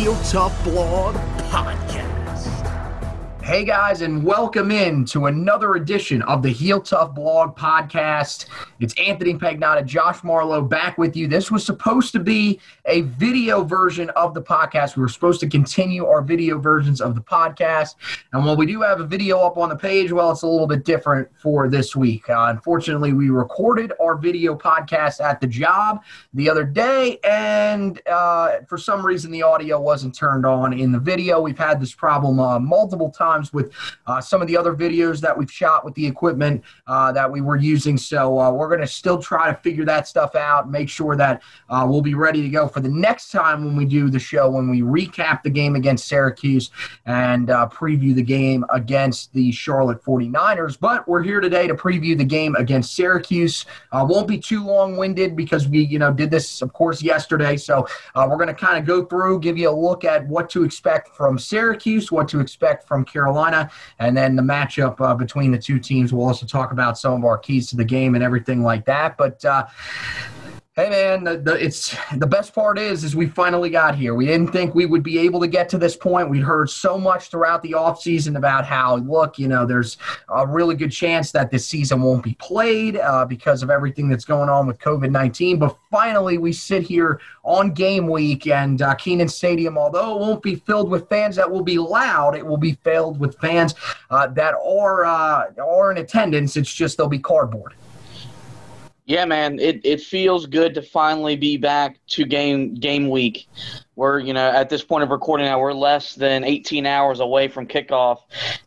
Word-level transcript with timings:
Is 0.00 0.06
Heel 0.06 0.14
Tough 0.24 0.64
Blog. 0.64 1.29
Hey 3.50 3.64
guys, 3.64 4.02
and 4.02 4.22
welcome 4.22 4.70
in 4.70 5.04
to 5.06 5.26
another 5.26 5.74
edition 5.74 6.22
of 6.22 6.40
the 6.40 6.50
Heel 6.50 6.80
Tough 6.80 7.16
Blog 7.16 7.56
Podcast. 7.56 8.46
It's 8.78 8.94
Anthony 8.96 9.34
Pagnotta, 9.34 9.84
Josh 9.84 10.22
Marlowe 10.22 10.62
back 10.62 10.98
with 10.98 11.16
you. 11.16 11.26
This 11.26 11.50
was 11.50 11.66
supposed 11.66 12.12
to 12.12 12.20
be 12.20 12.60
a 12.84 13.00
video 13.00 13.64
version 13.64 14.08
of 14.10 14.34
the 14.34 14.40
podcast. 14.40 14.94
We 14.94 15.02
were 15.02 15.08
supposed 15.08 15.40
to 15.40 15.48
continue 15.48 16.06
our 16.06 16.22
video 16.22 16.60
versions 16.60 17.00
of 17.00 17.16
the 17.16 17.20
podcast. 17.20 17.96
And 18.32 18.44
while 18.44 18.56
we 18.56 18.66
do 18.66 18.82
have 18.82 19.00
a 19.00 19.04
video 19.04 19.40
up 19.40 19.58
on 19.58 19.68
the 19.68 19.74
page, 19.74 20.12
well, 20.12 20.30
it's 20.30 20.42
a 20.42 20.46
little 20.46 20.68
bit 20.68 20.84
different 20.84 21.28
for 21.36 21.68
this 21.68 21.96
week. 21.96 22.30
Uh, 22.30 22.46
unfortunately, 22.50 23.12
we 23.12 23.30
recorded 23.30 23.92
our 24.00 24.16
video 24.16 24.56
podcast 24.56 25.20
at 25.20 25.40
the 25.40 25.48
job 25.48 26.04
the 26.34 26.48
other 26.48 26.62
day, 26.62 27.18
and 27.24 28.00
uh, 28.06 28.60
for 28.68 28.78
some 28.78 29.04
reason, 29.04 29.32
the 29.32 29.42
audio 29.42 29.80
wasn't 29.80 30.14
turned 30.14 30.46
on 30.46 30.72
in 30.72 30.92
the 30.92 31.00
video. 31.00 31.40
We've 31.40 31.58
had 31.58 31.80
this 31.80 31.92
problem 31.92 32.38
uh, 32.38 32.60
multiple 32.60 33.10
times 33.10 33.39
with 33.52 33.72
uh, 34.06 34.20
some 34.20 34.42
of 34.42 34.48
the 34.48 34.56
other 34.56 34.74
videos 34.74 35.20
that 35.20 35.36
we've 35.36 35.50
shot 35.50 35.84
with 35.84 35.94
the 35.94 36.06
equipment 36.06 36.62
uh, 36.86 37.10
that 37.12 37.30
we 37.30 37.40
were 37.40 37.56
using. 37.56 37.96
So 37.96 38.38
uh, 38.38 38.50
we're 38.52 38.68
going 38.68 38.80
to 38.80 38.86
still 38.86 39.20
try 39.20 39.50
to 39.50 39.56
figure 39.60 39.84
that 39.86 40.06
stuff 40.06 40.34
out, 40.34 40.70
make 40.70 40.88
sure 40.88 41.16
that 41.16 41.42
uh, 41.68 41.86
we'll 41.88 42.02
be 42.02 42.14
ready 42.14 42.42
to 42.42 42.48
go 42.48 42.68
for 42.68 42.80
the 42.80 42.88
next 42.88 43.30
time 43.30 43.64
when 43.64 43.76
we 43.76 43.84
do 43.84 44.10
the 44.10 44.18
show, 44.18 44.50
when 44.50 44.68
we 44.68 44.82
recap 44.82 45.42
the 45.42 45.50
game 45.50 45.74
against 45.76 46.06
Syracuse 46.08 46.70
and 47.06 47.50
uh, 47.50 47.68
preview 47.72 48.14
the 48.14 48.22
game 48.22 48.64
against 48.70 49.32
the 49.32 49.50
Charlotte 49.52 50.02
49ers. 50.02 50.78
But 50.78 51.08
we're 51.08 51.22
here 51.22 51.40
today 51.40 51.66
to 51.66 51.74
preview 51.74 52.16
the 52.16 52.24
game 52.24 52.54
against 52.56 52.94
Syracuse. 52.94 53.66
Uh, 53.92 54.06
won't 54.08 54.28
be 54.28 54.38
too 54.38 54.64
long-winded 54.64 55.36
because 55.36 55.68
we, 55.68 55.80
you 55.80 55.98
know, 55.98 56.12
did 56.12 56.30
this, 56.30 56.62
of 56.62 56.72
course, 56.72 57.02
yesterday. 57.02 57.56
So 57.56 57.86
we're 58.14 58.36
going 58.36 58.48
to 58.48 58.54
kind 58.54 58.78
of 58.78 58.84
go 58.84 59.04
through, 59.04 59.40
give 59.40 59.56
you 59.56 59.70
a 59.70 59.72
look 59.72 60.04
at 60.04 60.26
what 60.26 60.50
to 60.50 60.64
expect 60.64 61.16
from 61.16 61.38
Syracuse, 61.38 62.12
what 62.12 62.28
to 62.28 62.40
expect 62.40 62.86
from 62.86 63.04
Carolina. 63.04 63.29
And 63.98 64.16
then 64.16 64.36
the 64.36 64.42
matchup 64.42 65.00
uh, 65.00 65.14
between 65.14 65.52
the 65.52 65.58
two 65.58 65.78
teams. 65.78 66.12
We'll 66.12 66.26
also 66.26 66.46
talk 66.46 66.72
about 66.72 66.98
some 66.98 67.12
of 67.12 67.24
our 67.24 67.38
keys 67.38 67.68
to 67.70 67.76
the 67.76 67.84
game 67.84 68.14
and 68.14 68.24
everything 68.24 68.62
like 68.62 68.84
that. 68.86 69.16
But 69.16 69.44
uh, 69.44 69.66
Hey 70.76 70.88
man, 70.88 71.24
the, 71.24 71.36
the, 71.36 71.64
it's 71.64 71.96
the 72.16 72.28
best 72.28 72.54
part 72.54 72.78
is 72.78 73.02
is 73.02 73.16
we 73.16 73.26
finally 73.26 73.70
got 73.70 73.96
here. 73.96 74.14
We 74.14 74.26
didn't 74.26 74.52
think 74.52 74.72
we 74.72 74.86
would 74.86 75.02
be 75.02 75.18
able 75.18 75.40
to 75.40 75.48
get 75.48 75.68
to 75.70 75.78
this 75.78 75.96
point. 75.96 76.30
We'd 76.30 76.44
heard 76.44 76.70
so 76.70 76.96
much 76.96 77.28
throughout 77.28 77.60
the 77.62 77.72
offseason 77.72 78.36
about 78.36 78.64
how 78.64 78.98
look, 78.98 79.36
you 79.36 79.48
know, 79.48 79.66
there's 79.66 79.98
a 80.28 80.46
really 80.46 80.76
good 80.76 80.92
chance 80.92 81.32
that 81.32 81.50
this 81.50 81.66
season 81.66 82.00
won't 82.02 82.22
be 82.22 82.34
played 82.34 82.96
uh, 82.98 83.26
because 83.26 83.64
of 83.64 83.70
everything 83.70 84.08
that's 84.08 84.24
going 84.24 84.48
on 84.48 84.68
with 84.68 84.78
COVID 84.78 85.10
nineteen. 85.10 85.58
But 85.58 85.76
finally, 85.90 86.38
we 86.38 86.52
sit 86.52 86.84
here 86.84 87.20
on 87.42 87.72
game 87.72 88.06
week, 88.06 88.46
and 88.46 88.80
uh, 88.80 88.94
Kenan 88.94 89.28
Stadium, 89.28 89.76
although 89.76 90.14
it 90.14 90.20
won't 90.20 90.40
be 90.40 90.54
filled 90.54 90.88
with 90.88 91.08
fans 91.08 91.34
that 91.34 91.50
will 91.50 91.64
be 91.64 91.78
loud, 91.78 92.36
it 92.36 92.46
will 92.46 92.56
be 92.56 92.78
filled 92.84 93.18
with 93.18 93.36
fans 93.40 93.74
uh, 94.10 94.28
that 94.28 94.54
are 94.54 95.04
uh, 95.04 95.46
are 95.60 95.90
in 95.90 95.98
attendance. 95.98 96.56
It's 96.56 96.72
just 96.72 96.96
they'll 96.96 97.08
be 97.08 97.18
cardboard. 97.18 97.74
Yeah, 99.10 99.24
man, 99.24 99.58
it, 99.58 99.80
it 99.82 100.00
feels 100.00 100.46
good 100.46 100.72
to 100.74 100.82
finally 100.82 101.34
be 101.34 101.56
back 101.56 101.98
to 102.10 102.24
game 102.24 102.74
game 102.74 103.10
week. 103.10 103.48
We're, 103.96 104.20
you 104.20 104.32
know, 104.32 104.48
at 104.48 104.68
this 104.68 104.84
point 104.84 105.02
of 105.02 105.10
recording 105.10 105.46
now, 105.46 105.58
we're 105.58 105.72
less 105.72 106.14
than 106.14 106.44
18 106.44 106.86
hours 106.86 107.18
away 107.18 107.48
from 107.48 107.66
kickoff. 107.66 108.18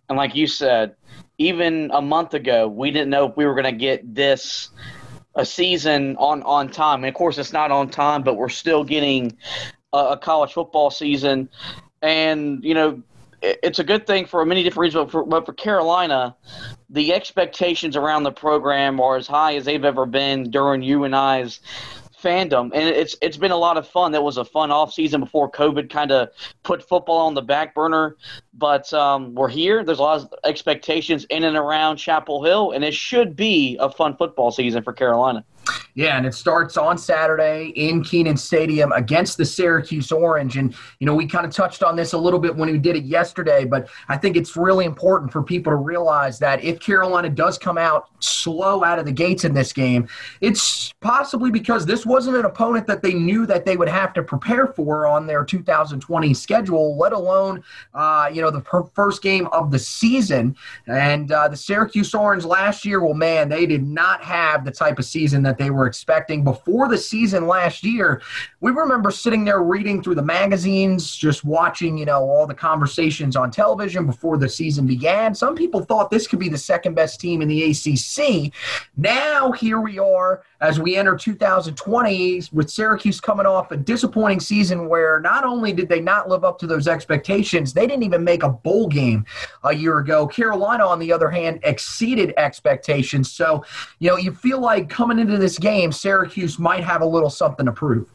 And 0.09 0.17
like 0.17 0.35
you 0.35 0.47
said, 0.47 0.97
even 1.37 1.91
a 1.93 2.01
month 2.01 2.33
ago, 2.33 2.67
we 2.67 2.91
didn't 2.91 3.09
know 3.09 3.29
if 3.29 3.37
we 3.37 3.45
were 3.45 3.53
going 3.53 3.63
to 3.63 3.72
get 3.72 4.13
this 4.13 4.69
a 5.34 5.45
season 5.45 6.17
on 6.17 6.43
on 6.43 6.69
time. 6.69 7.05
And 7.05 7.07
of 7.07 7.13
course, 7.13 7.37
it's 7.37 7.53
not 7.53 7.72
on 7.72 7.89
time, 7.89 8.22
but 8.22 8.34
we're 8.34 8.49
still 8.49 8.84
getting 8.84 9.37
a, 9.93 9.97
a 9.97 10.17
college 10.17 10.51
football 10.51 10.91
season. 10.91 11.47
And 12.01 12.61
you 12.66 12.73
know, 12.73 13.01
it's 13.43 13.79
a 13.79 13.84
good 13.84 14.07
thing 14.07 14.25
for 14.25 14.45
many 14.45 14.63
different 14.63 14.93
reasons. 14.93 15.05
But 15.05 15.11
for, 15.11 15.25
but 15.25 15.45
for 15.45 15.53
Carolina, 15.53 16.35
the 16.90 17.13
expectations 17.13 17.95
around 17.95 18.23
the 18.23 18.31
program 18.31 18.99
are 18.99 19.17
as 19.17 19.28
high 19.28 19.55
as 19.55 19.66
they've 19.66 19.84
ever 19.84 20.05
been 20.05 20.49
during 20.49 20.81
you 20.81 21.03
and 21.03 21.16
I's 21.16 21.59
fandom, 22.23 22.72
and 22.73 22.87
it's 22.87 23.17
it's 23.22 23.35
been 23.35 23.51
a 23.51 23.57
lot 23.57 23.78
of 23.78 23.87
fun. 23.87 24.13
That 24.13 24.23
was 24.23 24.37
a 24.37 24.45
fun 24.45 24.72
off 24.72 24.93
season 24.93 25.19
before 25.19 25.51
COVID 25.51 25.90
kind 25.90 26.11
of 26.11 26.29
put 26.63 26.87
football 26.87 27.28
on 27.28 27.34
the 27.34 27.41
back 27.41 27.75
burner. 27.75 28.16
But 28.53 28.91
um, 28.93 29.35
we're 29.35 29.49
here. 29.49 29.84
There's 29.84 29.99
a 29.99 30.03
lot 30.03 30.22
of 30.22 30.34
expectations 30.46 31.25
in 31.29 31.43
and 31.43 31.57
around 31.57 31.97
Chapel 31.97 32.43
Hill, 32.43 32.72
and 32.72 32.84
it 32.84 32.93
should 32.93 33.35
be 33.35 33.78
a 33.79 33.91
fun 33.91 34.16
football 34.16 34.51
season 34.51 34.84
for 34.84 34.93
Carolina. 34.93 35.43
Yeah, 35.95 36.17
and 36.17 36.25
it 36.25 36.33
starts 36.33 36.75
on 36.75 36.97
Saturday 36.97 37.67
in 37.75 38.03
Kenan 38.03 38.37
Stadium 38.37 38.91
against 38.93 39.37
the 39.37 39.45
Syracuse 39.45 40.11
Orange. 40.11 40.57
And, 40.57 40.73
you 40.99 41.05
know, 41.05 41.13
we 41.13 41.27
kind 41.27 41.45
of 41.45 41.51
touched 41.51 41.83
on 41.83 41.95
this 41.95 42.13
a 42.13 42.17
little 42.17 42.39
bit 42.39 42.55
when 42.55 42.71
we 42.71 42.79
did 42.79 42.95
it 42.95 43.03
yesterday, 43.03 43.63
but 43.63 43.87
I 44.09 44.17
think 44.17 44.35
it's 44.35 44.57
really 44.57 44.85
important 44.85 45.31
for 45.31 45.43
people 45.43 45.71
to 45.71 45.75
realize 45.75 46.39
that 46.39 46.63
if 46.63 46.79
Carolina 46.79 47.29
does 47.29 47.59
come 47.59 47.77
out 47.77 48.09
slow 48.19 48.83
out 48.83 48.97
of 48.97 49.05
the 49.05 49.11
gates 49.11 49.43
in 49.43 49.53
this 49.53 49.71
game, 49.71 50.07
it's 50.41 50.91
possibly 50.99 51.51
because 51.51 51.85
this 51.85 52.05
wasn't 52.05 52.37
an 52.37 52.45
opponent 52.45 52.87
that 52.87 53.03
they 53.03 53.13
knew 53.13 53.45
that 53.45 53.65
they 53.65 53.77
would 53.77 53.89
have 53.89 54.13
to 54.13 54.23
prepare 54.23 54.67
for 54.67 55.05
on 55.05 55.27
their 55.27 55.43
2020 55.43 56.33
schedule, 56.33 56.97
let 56.97 57.13
alone, 57.13 57.63
uh, 57.93 58.29
you 58.33 58.41
know, 58.41 58.49
the 58.49 58.61
per- 58.61 58.85
first 58.95 59.21
game 59.21 59.47
of 59.47 59.69
the 59.69 59.77
season. 59.77 60.55
And 60.87 61.31
uh, 61.31 61.49
the 61.49 61.57
Syracuse 61.57 62.15
Orange 62.15 62.45
last 62.45 62.83
year, 62.83 63.03
well, 63.03 63.13
man, 63.13 63.49
they 63.49 63.67
did 63.67 63.85
not 63.85 64.23
have 64.23 64.65
the 64.65 64.71
type 64.71 64.97
of 64.97 65.05
season 65.05 65.43
that 65.43 65.57
they 65.63 65.69
were 65.69 65.87
expecting 65.87 66.43
before 66.43 66.89
the 66.89 66.97
season 66.97 67.47
last 67.47 67.83
year. 67.83 68.21
We 68.59 68.71
remember 68.71 69.11
sitting 69.11 69.45
there 69.45 69.61
reading 69.61 70.03
through 70.03 70.15
the 70.15 70.23
magazines, 70.23 71.15
just 71.15 71.45
watching, 71.45 71.97
you 71.97 72.05
know, 72.05 72.19
all 72.19 72.45
the 72.45 72.53
conversations 72.53 73.35
on 73.35 73.49
television 73.49 74.05
before 74.05 74.37
the 74.37 74.49
season 74.49 74.85
began. 74.85 75.33
Some 75.33 75.55
people 75.55 75.81
thought 75.81 76.11
this 76.11 76.27
could 76.27 76.39
be 76.39 76.49
the 76.49 76.57
second 76.57 76.95
best 76.95 77.19
team 77.19 77.41
in 77.41 77.47
the 77.47 77.71
ACC. 77.71 78.51
Now, 78.97 79.51
here 79.51 79.79
we 79.79 79.99
are 79.99 80.43
as 80.63 80.79
we 80.79 80.95
enter 80.95 81.15
2020 81.15 82.43
with 82.53 82.69
Syracuse 82.69 83.19
coming 83.19 83.45
off 83.45 83.71
a 83.71 83.77
disappointing 83.77 84.39
season 84.39 84.87
where 84.87 85.19
not 85.19 85.43
only 85.43 85.73
did 85.73 85.89
they 85.89 85.99
not 85.99 86.29
live 86.29 86.45
up 86.45 86.57
to 86.59 86.67
those 86.67 86.87
expectations, 86.87 87.73
they 87.73 87.85
didn't 87.85 88.03
even 88.03 88.23
make 88.23 88.43
a 88.43 88.49
bowl 88.49 88.87
game 88.87 89.25
a 89.65 89.75
year 89.75 89.99
ago. 89.99 90.25
Carolina, 90.25 90.85
on 90.85 90.99
the 90.99 91.11
other 91.11 91.29
hand, 91.29 91.59
exceeded 91.63 92.33
expectations. 92.37 93.29
So, 93.29 93.65
you 93.99 94.09
know, 94.09 94.15
you 94.15 94.33
feel 94.33 94.61
like 94.61 94.89
coming 94.89 95.19
into 95.19 95.37
this 95.43 95.59
game, 95.59 95.91
Syracuse 95.91 96.57
might 96.57 96.85
have 96.85 97.01
a 97.01 97.05
little 97.05 97.29
something 97.29 97.66
to 97.66 97.73
prove. 97.73 98.07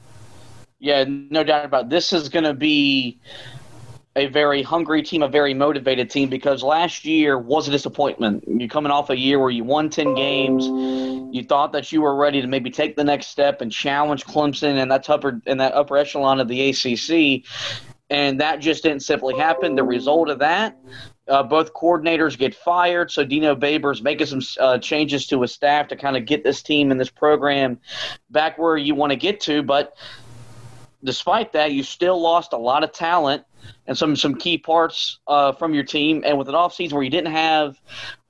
Yeah, 0.78 1.04
no 1.06 1.44
doubt 1.44 1.66
about 1.66 1.84
it. 1.84 1.90
This 1.90 2.14
is 2.14 2.30
going 2.30 2.44
to 2.44 2.54
be 2.54 3.20
a 4.16 4.26
very 4.28 4.62
hungry 4.62 5.02
team, 5.02 5.22
a 5.22 5.28
very 5.28 5.52
motivated 5.52 6.08
team 6.08 6.30
because 6.30 6.62
last 6.62 7.04
year 7.04 7.38
was 7.38 7.69
a 7.69 7.70
disappointment. 7.70 8.44
You're 8.46 8.69
coming 8.69 8.90
off 8.90 9.10
a 9.10 9.16
year 9.16 9.38
where 9.38 9.50
you 9.50 9.62
won 9.62 9.90
10 9.90 10.14
games. 10.14 10.64
You 11.34 11.44
thought 11.44 11.72
that 11.72 11.92
you 11.92 12.00
were 12.00 12.16
ready 12.16 12.40
to 12.40 12.46
maybe 12.46 12.70
take 12.70 12.96
the 12.96 13.04
next 13.04 13.26
step 13.26 13.60
and 13.60 13.70
challenge 13.70 14.24
Clemson 14.24 14.81
and 14.81 14.90
that 14.90 15.08
upper 15.10 15.40
in 15.44 15.58
that 15.58 15.74
upper 15.74 15.98
echelon 15.98 16.40
of 16.40 16.48
the 16.48 16.70
ACC. 16.70 17.44
And 18.10 18.40
that 18.40 18.60
just 18.60 18.82
didn't 18.82 19.02
simply 19.02 19.37
happen. 19.37 19.75
The 19.75 19.84
result 19.84 20.31
of 20.31 20.38
that, 20.38 20.78
uh, 21.28 21.43
both 21.43 21.75
coordinators 21.75 22.38
get 22.38 22.55
fired. 22.55 23.10
So 23.10 23.25
Dino 23.25 23.55
Babers 23.55 24.02
making 24.02 24.26
some 24.26 24.40
uh, 24.58 24.78
changes 24.78 25.26
to 25.26 25.43
his 25.43 25.52
staff 25.52 25.88
to 25.88 25.96
kind 25.96 26.16
of 26.16 26.25
get 26.25 26.43
this 26.43 26.62
team 26.62 26.90
and 26.90 26.99
this 26.99 27.10
program 27.10 27.78
back 28.31 28.58
where 28.58 28.76
you 28.76 28.94
want 28.94 29.10
to 29.10 29.16
get 29.16 29.40
to. 29.40 29.62
But 29.62 29.94
despite 31.05 31.52
that, 31.52 31.72
you 31.72 31.82
still 31.82 32.20
lost 32.20 32.55
a 32.55 32.58
lot 32.58 32.82
of 32.82 32.93
talent 32.93 33.44
and 33.87 33.96
some 33.96 34.16
some 34.16 34.34
key 34.34 34.56
parts 34.56 35.19
uh, 35.26 35.52
from 35.52 35.75
your 35.75 35.84
team. 35.84 36.22
And 36.25 36.38
with 36.38 36.49
an 36.49 36.55
offseason 36.55 36.93
where 36.93 37.02
you 37.02 37.10
didn't 37.10 37.32
have 37.32 37.81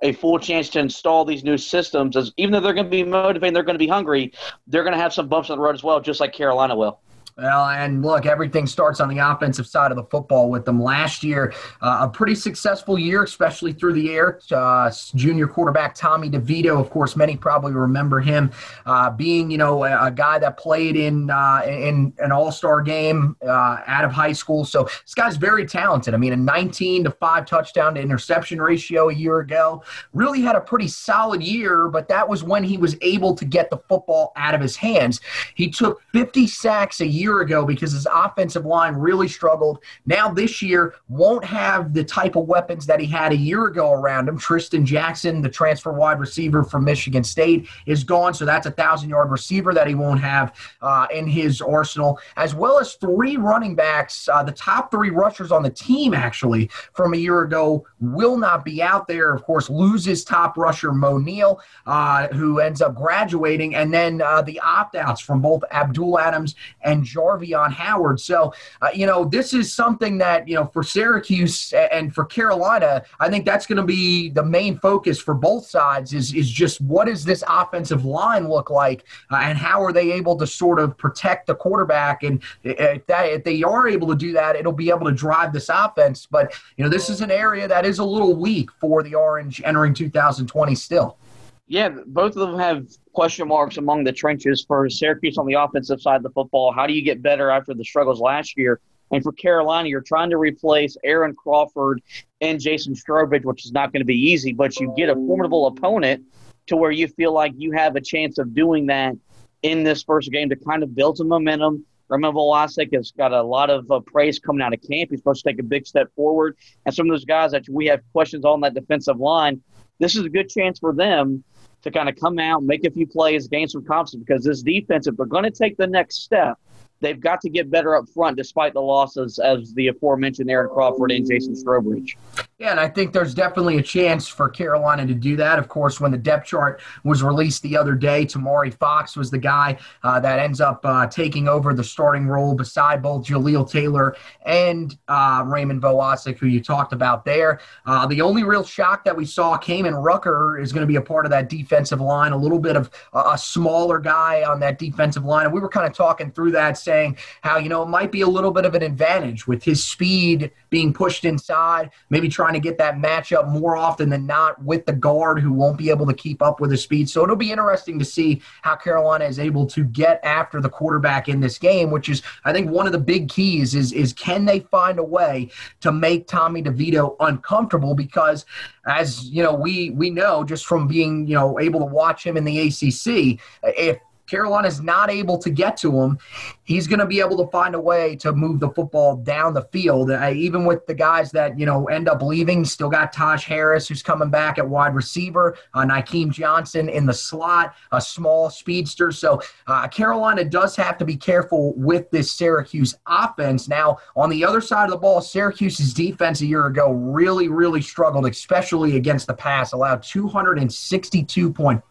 a 0.03 0.13
full 0.13 0.39
chance 0.39 0.69
to 0.71 0.81
install 0.81 1.25
these 1.25 1.45
new 1.45 1.59
systems, 1.59 2.17
as 2.17 2.33
even 2.37 2.53
though 2.53 2.61
they're 2.61 2.75
going 2.75 2.87
to 2.87 2.91
be 2.91 3.05
motivated, 3.05 3.55
they're 3.55 3.63
going 3.63 3.75
to 3.75 3.79
be 3.79 3.89
hungry, 3.89 4.33
they're 4.67 4.85
going 4.85 4.95
to 4.95 5.01
have 5.01 5.13
some 5.13 5.29
bumps 5.29 5.51
on 5.51 5.59
the 5.59 5.63
road 5.63 5.75
as 5.75 5.85
well, 5.85 6.01
just 6.01 6.21
like 6.21 6.33
Carolina 6.33 6.75
will. 6.75 7.01
Well, 7.39 7.67
and 7.67 8.05
look, 8.05 8.27
everything 8.27 8.67
starts 8.67 8.99
on 8.99 9.09
the 9.09 9.19
offensive 9.19 9.69
side 9.69 9.93
of 9.93 9.97
the 9.97 10.03
football 10.03 10.51
with 10.51 10.65
them. 10.65 10.83
Last 10.83 11.23
year, 11.23 11.55
uh, 11.81 11.99
a 12.01 12.09
pretty 12.09 12.35
successful 12.35 12.99
year, 12.99 13.23
especially 13.23 13.73
through 13.73 13.93
the 13.93 14.11
air. 14.11 14.41
Uh, 14.51 14.91
junior 15.15 15.47
quarterback 15.47 15.95
Tommy 15.95 16.29
DeVito, 16.29 16.81
of 16.81 16.91
course, 16.91 17.15
many 17.15 17.37
probably 17.37 17.73
remember 17.73 18.19
him 18.19 18.51
uh, 18.87 19.11
being, 19.11 19.53
you 19.53 19.59
know, 19.59 19.85
a, 19.85 20.07
a, 20.07 20.11
guy 20.11 20.41
that 20.41 20.57
played 20.57 20.97
in 20.97 21.31
uh, 21.31 21.63
in 21.65 22.13
an 22.19 22.33
All 22.33 22.51
Star 22.51 22.83
game 22.83 23.37
uh, 23.47 23.83
out 23.87 24.05
of 24.05 24.11
high 24.11 24.33
school. 24.33 24.65
So 24.65 24.85
this 24.85 25.15
guy's 25.15 25.37
very 25.37 25.65
talented. 25.65 26.15
I 26.15 26.17
mean, 26.17 26.33
a 26.33 26.37
19 26.37 27.05
to 27.05 27.11
five 27.13 27.47
touchdown 27.47 27.95
to 27.95 28.01
interception 28.01 28.61
ratio 28.61 29.11
a 29.11 29.15
year 29.15 29.39
ago. 29.39 29.85
Really 30.13 30.41
had 30.41 30.57
a 30.57 30.61
pretty 30.61 30.89
solid 30.89 31.41
year, 31.41 31.87
but 31.87 32.09
that 32.09 32.29
was 32.29 32.43
when 32.43 32.65
he 32.65 32.79
was 32.79 32.97
able 33.01 33.37
to 33.37 33.45
get 33.45 33.71
the 33.71 33.79
football 33.89 34.33
out 34.35 34.57
of 34.57 34.61
his 34.61 34.75
hands. 34.75 35.21
He 35.55 35.71
took 35.71 36.03
50 36.13 36.49
sacks 36.49 37.01
a 37.01 37.07
year 37.07 37.28
year 37.29 37.41
ago 37.43 37.65
because 37.65 37.93
his 37.93 38.07
offensive 38.13 38.65
line 38.65 38.95
really 38.95 39.29
struggled. 39.29 39.83
Now 40.07 40.31
this 40.31 40.63
year 40.63 40.95
won't 41.09 41.45
have 41.45 41.93
the 41.93 42.05
type 42.05 42.37
of 42.37 42.47
weapons 42.47 42.87
that 42.87 43.01
he 43.01 43.07
had 43.07 43.33
a 43.33 43.37
year 43.37 43.67
ago 43.67 43.93
around 43.93 44.29
him. 44.29 44.39
Trishton 44.39 44.85
Jackson, 44.85 45.43
the 45.43 45.49
transfer 45.49 45.93
wide 45.93 46.19
receiver 46.19 46.65
from 46.65 46.85
Michigan 46.85 47.23
State, 47.23 47.69
is 47.87 48.03
gone, 48.03 48.33
so 48.33 48.45
that's 48.45 48.67
a 48.67 48.71
thousand 48.71 49.11
yard 49.11 49.31
receiver 49.31 49.75
that 49.75 49.87
he 49.87 49.95
won't 49.95 50.21
have 50.21 50.55
uh, 50.81 51.07
in 51.15 51.27
his 51.27 51.61
arsenal, 51.61 52.19
as 52.37 52.55
well 52.55 52.79
as 52.79 52.95
three 52.95 53.37
running 53.37 53.75
backs. 53.75 54.29
Uh, 54.33 54.43
the 54.43 54.53
top 54.53 54.91
three 54.91 55.11
rushers 55.11 55.53
on 55.53 55.63
the 55.63 55.71
team 55.71 56.15
actually 56.15 56.71
from 56.95 57.13
a 57.13 57.17
year 57.17 57.43
ago 57.43 57.87
will 58.01 58.39
not 58.39 58.65
be 58.65 58.83
out 58.83 59.07
there. 59.07 59.35
Of 59.35 59.43
course, 59.45 59.69
loses 59.69 60.25
top 60.25 60.57
rusher 60.57 60.93
Moe 60.93 61.19
Neal, 61.19 61.61
uh, 61.87 62.29
who 62.29 62.61
ends 62.61 62.81
up 62.81 62.95
graduating, 62.95 63.75
and 63.75 63.93
then 63.93 64.23
uh, 64.23 64.41
the 64.43 64.59
opt 64.61 64.95
outs 64.95 65.21
from 65.21 65.43
both 65.43 65.63
Abdul 65.71 66.19
Adams 66.19 66.55
and 66.83 67.05
Jarveon 67.19 67.73
Howard. 67.73 68.21
So, 68.21 68.53
uh, 68.81 68.89
you 68.95 69.07
know, 69.07 69.25
this 69.25 69.53
is 69.53 69.75
something 69.75 70.19
that, 70.19 70.47
you 70.49 70.55
know, 70.55 70.67
for 70.67 70.83
Syracuse 70.83 71.73
and 71.73 72.15
for 72.15 72.25
Carolina, 72.25 73.03
I 73.21 73.29
think 73.29 73.45
that's 73.45 73.67
going 73.67 73.77
to 73.77 73.85
be 73.85 74.31
the 74.31 74.45
main 74.45 74.79
focus 74.79 75.21
for 75.21 75.35
both 75.35 75.67
sides 75.67 76.15
is, 76.15 76.33
is 76.33 76.49
just 76.51 76.81
what 76.81 77.07
does 77.07 77.25
this 77.25 77.43
offensive 77.49 78.05
line 78.05 78.49
look 78.49 78.71
like 78.71 79.05
uh, 79.31 79.37
and 79.37 79.59
how 79.59 79.83
are 79.83 79.93
they 79.93 80.13
able 80.13 80.37
to 80.37 80.47
sort 80.47 80.79
of 80.79 80.97
protect 80.97 81.47
the 81.47 81.55
quarterback? 81.55 82.23
And 82.23 82.43
if, 82.63 83.07
that, 83.07 83.25
if 83.25 83.45
they 83.45 83.63
are 83.63 83.89
able 83.89 84.09
to 84.09 84.17
do 84.17 84.33
that, 84.33 84.57
it'll 84.57 84.73
be 84.73 84.91
able 84.91 85.07
to 85.07 85.13
drive 85.13 85.53
this 85.53 85.69
offense. 85.69 86.27
But, 86.31 86.55
you 86.77 86.85
know, 86.85 86.91
this 86.91 87.11
is 87.11 87.21
an 87.21 87.31
area 87.31 87.67
that 87.69 87.85
is 87.85 87.99
a 87.99 88.05
little 88.05 88.35
weak 88.37 88.71
for 88.81 89.03
the 89.03 89.15
Orange 89.15 89.61
entering 89.65 89.95
2020 89.95 90.75
still. 90.75 91.19
Yeah, 91.67 91.91
both 92.07 92.35
of 92.35 92.49
them 92.49 92.59
have 92.59 92.87
question 93.19 93.49
marks 93.49 93.79
among 93.79 94.05
the 94.05 94.13
trenches 94.13 94.65
for 94.65 94.89
Syracuse 94.89 95.39
on 95.39 95.47
the 95.47 95.55
offensive 95.55 96.01
side 96.01 96.19
of 96.19 96.23
the 96.23 96.31
football. 96.31 96.71
How 96.71 96.87
do 96.87 96.93
you 96.93 97.03
get 97.03 97.21
better 97.21 97.51
after 97.51 97.75
the 97.75 97.83
struggles 97.83 98.21
last 98.21 98.57
year? 98.57 98.79
And 99.11 99.25
for 99.25 99.33
Carolina, 99.33 99.89
you're 99.89 100.03
trying 100.03 100.31
to 100.31 100.37
replace 100.37 100.97
Aaron 101.03 101.35
Crawford 101.35 102.01
and 102.41 102.61
Jason 102.61 102.95
Strowbridge, 102.95 103.45
which 103.45 103.65
is 103.65 103.73
not 103.73 103.93
going 103.93 104.03
to 104.03 104.07
be 104.07 104.15
easy, 104.15 104.53
but 104.53 104.79
you 104.79 104.95
get 104.97 105.09
a 105.09 105.17
formidable 105.17 105.67
opponent 105.67 106.27
to 106.69 106.77
where 106.77 106.93
you 106.93 107.09
feel 107.09 107.33
like 107.33 107.55
you 107.57 107.73
have 107.73 107.97
a 107.97 108.01
chance 108.01 108.39
of 108.39 108.55
doing 108.55 108.87
that 108.87 109.17
in 109.63 109.83
this 109.83 110.05
first 110.05 110.31
game 110.31 110.49
to 110.51 110.55
kind 110.55 110.85
of 110.85 110.95
build 110.95 111.17
some 111.17 111.27
momentum. 111.27 111.85
Remember, 112.07 112.39
Vohasek 112.39 112.95
has 112.95 113.11
got 113.11 113.33
a 113.33 113.43
lot 113.43 113.69
of 113.69 113.91
uh, 113.91 113.99
praise 113.99 114.39
coming 114.39 114.63
out 114.63 114.73
of 114.73 114.81
camp. 114.89 115.11
He's 115.11 115.19
supposed 115.19 115.43
to 115.43 115.51
take 115.51 115.59
a 115.59 115.65
big 115.65 115.89
step 115.89 116.09
forward. 116.15 116.57
And 116.87 116.95
some 116.95 117.11
of 117.11 117.15
those 117.15 117.25
guys 117.25 117.51
that 117.51 117.65
we 117.69 117.87
have 117.87 118.01
questions 118.13 118.45
on 118.45 118.61
that 118.61 118.75
defensive 118.75 119.19
line, 119.19 119.61
this 119.99 120.15
is 120.15 120.25
a 120.25 120.29
good 120.29 120.49
chance 120.49 120.79
for 120.79 120.95
them 120.95 121.43
to 121.83 121.91
kind 121.91 122.09
of 122.09 122.17
come 122.17 122.39
out, 122.39 122.63
make 122.63 122.85
a 122.85 122.91
few 122.91 123.07
plays, 123.07 123.49
gain 123.49 123.69
some 123.69 123.85
confidence 123.85 124.25
because 124.27 124.45
this 124.45 124.63
defense, 124.63 125.07
if 125.07 125.17
they're 125.17 125.27
going 125.27 125.45
to 125.45 125.51
take 125.51 125.77
the 125.77 125.87
next 125.87 126.23
step, 126.23 126.59
they've 127.01 127.21
got 127.21 127.41
to 127.43 127.49
get 127.49 127.71
better 127.71 127.95
up 127.95 128.09
front 128.09 128.37
despite 128.37 128.75
the 128.75 128.83
losses 128.83 129.39
as 129.39 129.73
the 129.75 129.89
aforementioned 129.89 130.51
Aaron 130.51 130.69
Crawford 130.69 131.13
and 131.13 131.27
Jason 131.27 131.55
Strowbridge. 131.55 132.17
Yeah, 132.59 132.73
and 132.73 132.81
I 132.81 132.89
think 132.89 133.13
there's 133.13 133.35
definitely 133.35 133.79
a 133.79 133.83
chance 133.83 134.27
for 134.27 134.49
Carolina 134.49 135.07
to 135.07 135.15
do 135.15 135.37
that. 135.37 135.61
Of 135.61 135.69
course, 135.69 136.01
when 136.01 136.11
the 136.11 136.19
depth 136.19 136.49
chart 136.49 136.81
was 137.05 137.23
released 137.23 137.63
the 137.63 137.77
other 137.77 137.95
day, 137.95 138.27
Tomari 138.27 138.75
Fox 138.75 139.17
was 139.17 139.31
the 139.31 139.39
guy 139.39 139.79
uh, 140.03 140.19
that 140.19 140.41
ends 140.41 140.61
up 140.61 140.81
uh, 140.83 141.07
taking 141.07 141.47
over 141.47 141.73
the 141.73 141.85
starting 141.85 142.27
role 142.27 142.57
beside 142.57 143.01
both 143.01 143.25
Jaleel 143.25 143.71
Taylor 143.71 144.17
and 144.45 144.99
uh, 145.07 145.45
Raymond 145.47 145.81
Vohasek, 145.81 146.37
who 146.39 146.49
you 146.49 146.61
talked 146.61 146.93
about 146.93 147.25
there. 147.25 147.61
Uh, 147.87 148.09
the 148.09 148.21
only 148.21 148.43
real 148.43 148.65
shock 148.65 149.05
that 149.05 149.17
we 149.17 149.25
saw 149.25 149.57
Kaimon 149.57 150.03
Rucker 150.03 150.59
is 150.59 150.73
going 150.73 150.83
to 150.83 150.89
be 150.89 150.97
a 150.97 151.01
part 151.01 151.27
of 151.27 151.31
that 151.31 151.49
defensive 151.49 152.01
line, 152.01 152.33
a 152.33 152.37
little 152.37 152.59
bit 152.59 152.75
of 152.75 152.91
a 153.13 153.39
smaller 153.39 154.01
guy 154.01 154.43
on 154.43 154.59
that 154.59 154.81
defensive 154.81 155.25
line. 155.25 155.45
And 155.45 155.55
we 155.55 155.61
were 155.61 155.69
kind 155.69 155.87
of 155.87 155.93
talking 155.93 156.33
through 156.33 156.51
that, 156.53 156.77
saying 156.77 157.19
how, 157.43 157.59
you 157.59 157.69
know, 157.69 157.85
it 157.85 157.89
might 157.89 158.11
be 158.11 158.23
a 158.23 158.29
little 158.29 158.51
bit 158.51 158.65
of 158.65 158.75
an 158.75 158.83
advantage 158.83 159.47
with 159.47 159.63
his 159.63 159.85
speed 159.85 160.51
being 160.71 160.93
pushed 160.93 161.25
inside, 161.25 161.91
maybe 162.11 162.29
trying 162.29 162.48
to 162.55 162.61
get 162.61 162.79
that 162.79 162.97
matchup 162.97 163.49
more 163.49 163.77
often 163.77 164.09
than 164.09 164.27
not 164.27 164.63
with 164.63 164.87
the 164.87 164.93
guard 164.93 165.41
who 165.41 165.53
won't 165.53 165.79
be 165.79 165.91
able 165.91 166.07
to 166.07 166.15
keep 166.15 166.43
up 166.43 166.61
with 166.61 166.71
his 166.71 166.83
speed. 166.83 167.09
So 167.09 167.23
it'll 167.23 167.37
be 167.37 167.51
interesting 167.51 167.99
to 167.99 168.05
see 168.05 168.43
how 168.63 168.77
Carolina 168.77 169.25
is 169.25 169.39
able 169.39 169.67
to 169.67 169.85
get 169.85 170.21
after 170.25 170.61
the 170.61 170.69
quarterback 170.69 171.29
in 171.29 171.41
this 171.41 171.59
game, 171.59 171.91
which 171.91 172.09
is, 172.09 172.23
I 172.45 172.53
think, 172.53 172.71
one 172.71 172.87
of 172.87 172.93
the 172.93 172.99
big 172.99 173.29
keys 173.29 173.75
is, 173.75 173.93
is 173.93 174.13
can 174.13 174.45
they 174.45 174.61
find 174.61 174.99
a 174.99 175.05
way 175.05 175.51
to 175.81 175.93
make 175.93 176.27
Tommy 176.27 176.63
DeVito 176.63 177.17
uncomfortable? 177.21 177.95
Because 177.95 178.45
as 178.87 179.25
you 179.27 179.43
know, 179.43 179.55
we 179.55 179.91
we 179.91 180.11
know 180.11 180.45
just 180.45 180.67
from 180.67 180.89
being 180.89 181.27
you 181.27 181.35
know 181.35 181.59
able 181.61 181.81
to 181.81 181.87
watch 181.87 182.25
him 182.25 182.37
in 182.37 182.45
the 182.45 182.59
ACC, 182.61 183.39
if 183.63 183.99
Carolina's 184.29 184.81
not 184.81 185.11
able 185.11 185.39
to 185.39 185.51
get 185.51 185.77
to 185.79 186.01
him, 186.01 186.19
he's 186.65 186.87
going 186.87 186.99
to 186.99 187.07
be 187.07 187.21
able 187.21 187.37
to 187.45 187.51
find 187.51 187.75
a 187.75 187.81
way 187.81 188.15
to 188.17 188.33
move 188.33 188.61
the 188.61 188.71
football 188.71 189.17
down 189.17 189.55
the 189.55 189.63
field. 189.73 190.11
Uh, 190.11 190.31
even 190.35 190.65
with 190.65 190.87
the 190.87 190.95
guys 190.95 191.31
that 191.33 191.59
you 191.59 191.67
know 191.67 191.87
end 191.87 192.09
up 192.09 192.23
leaving, 192.23 192.65
still 192.65 192.91
got 192.91 193.13
Taj 193.13 193.45
Harris 193.45 193.89
who's 193.89 194.03
coming 194.03 194.31
back 194.31 194.59
at 194.59 194.69
wide 194.69 194.95
receiver, 194.95 195.57
uh, 195.75 195.81
Nykeim 195.81 196.31
Johnson 196.31 196.89
in 196.89 197.07
the 197.07 197.15
slot, 197.15 197.75
a 197.93 198.01
small 198.01 198.51
speedster. 198.51 199.11
So 199.13 199.41
uh, 199.67 199.89
Carolina 199.89 200.45
does 200.45 200.77
have 200.77 200.99
to 200.99 201.05
be 201.05 201.17
careful 201.17 201.75
with 201.77 202.11
this 202.11 202.31
Syracuse 202.33 202.95
offense. 203.07 203.69
Now 203.69 203.99
on 204.17 204.31
the 204.31 204.45
other 204.45 204.61
side 204.61 204.85
of 204.85 204.91
the 204.91 204.99
ball, 204.99 205.21
Syracuse's 205.21 205.95
defense 205.95 206.41
a 206.41 206.47
year 206.47 206.67
ago 206.67 206.93
really, 206.93 207.49
really 207.49 207.83
struggled, 207.83 208.27
especially 208.27 208.97
against 208.97 209.27
the 209.27 209.35
pass, 209.35 209.73
allowed 209.73 210.03
262.5 210.03 211.83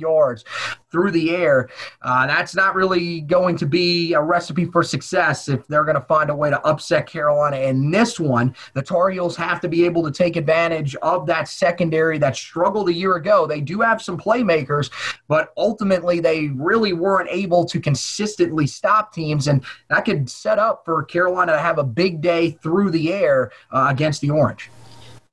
yards 0.00 0.44
through 0.90 1.10
the 1.10 1.30
air. 1.30 1.68
Uh, 2.02 2.26
that's 2.26 2.54
not 2.54 2.74
really 2.74 3.22
going 3.22 3.56
to 3.56 3.66
be 3.66 4.12
a 4.12 4.20
recipe 4.20 4.66
for 4.66 4.82
success 4.82 5.48
if 5.48 5.66
they're 5.66 5.84
going 5.84 5.96
to 5.96 6.06
find 6.06 6.30
a 6.30 6.36
way 6.36 6.50
to 6.50 6.60
upset 6.66 7.06
Carolina 7.06 7.56
in 7.56 7.90
this 7.90 8.20
one. 8.20 8.54
The 8.74 8.82
Tar 8.82 9.10
Heels 9.10 9.36
have 9.36 9.60
to 9.62 9.68
be 9.68 9.84
able 9.84 10.02
to 10.04 10.10
take 10.10 10.36
advantage 10.36 10.94
of 10.96 11.26
that 11.26 11.48
secondary 11.48 12.18
that 12.18 12.36
struggled 12.36 12.90
a 12.90 12.92
year 12.92 13.16
ago. 13.16 13.46
They 13.46 13.60
do 13.60 13.80
have 13.80 14.02
some 14.02 14.18
playmakers, 14.18 14.90
but 15.28 15.52
ultimately 15.56 16.20
they 16.20 16.48
really 16.48 16.92
weren't 16.92 17.28
able 17.30 17.64
to 17.64 17.80
consistently 17.80 18.66
stop 18.66 19.12
teams, 19.12 19.48
and 19.48 19.64
that 19.88 20.04
could 20.04 20.28
set 20.28 20.58
up 20.58 20.84
for 20.84 21.02
Carolina 21.04 21.52
to 21.52 21.58
have 21.58 21.78
a 21.78 21.84
big 21.84 22.20
day 22.20 22.50
through 22.62 22.90
the 22.90 23.12
air 23.12 23.50
uh, 23.70 23.86
against 23.88 24.20
the 24.20 24.30
Orange. 24.30 24.70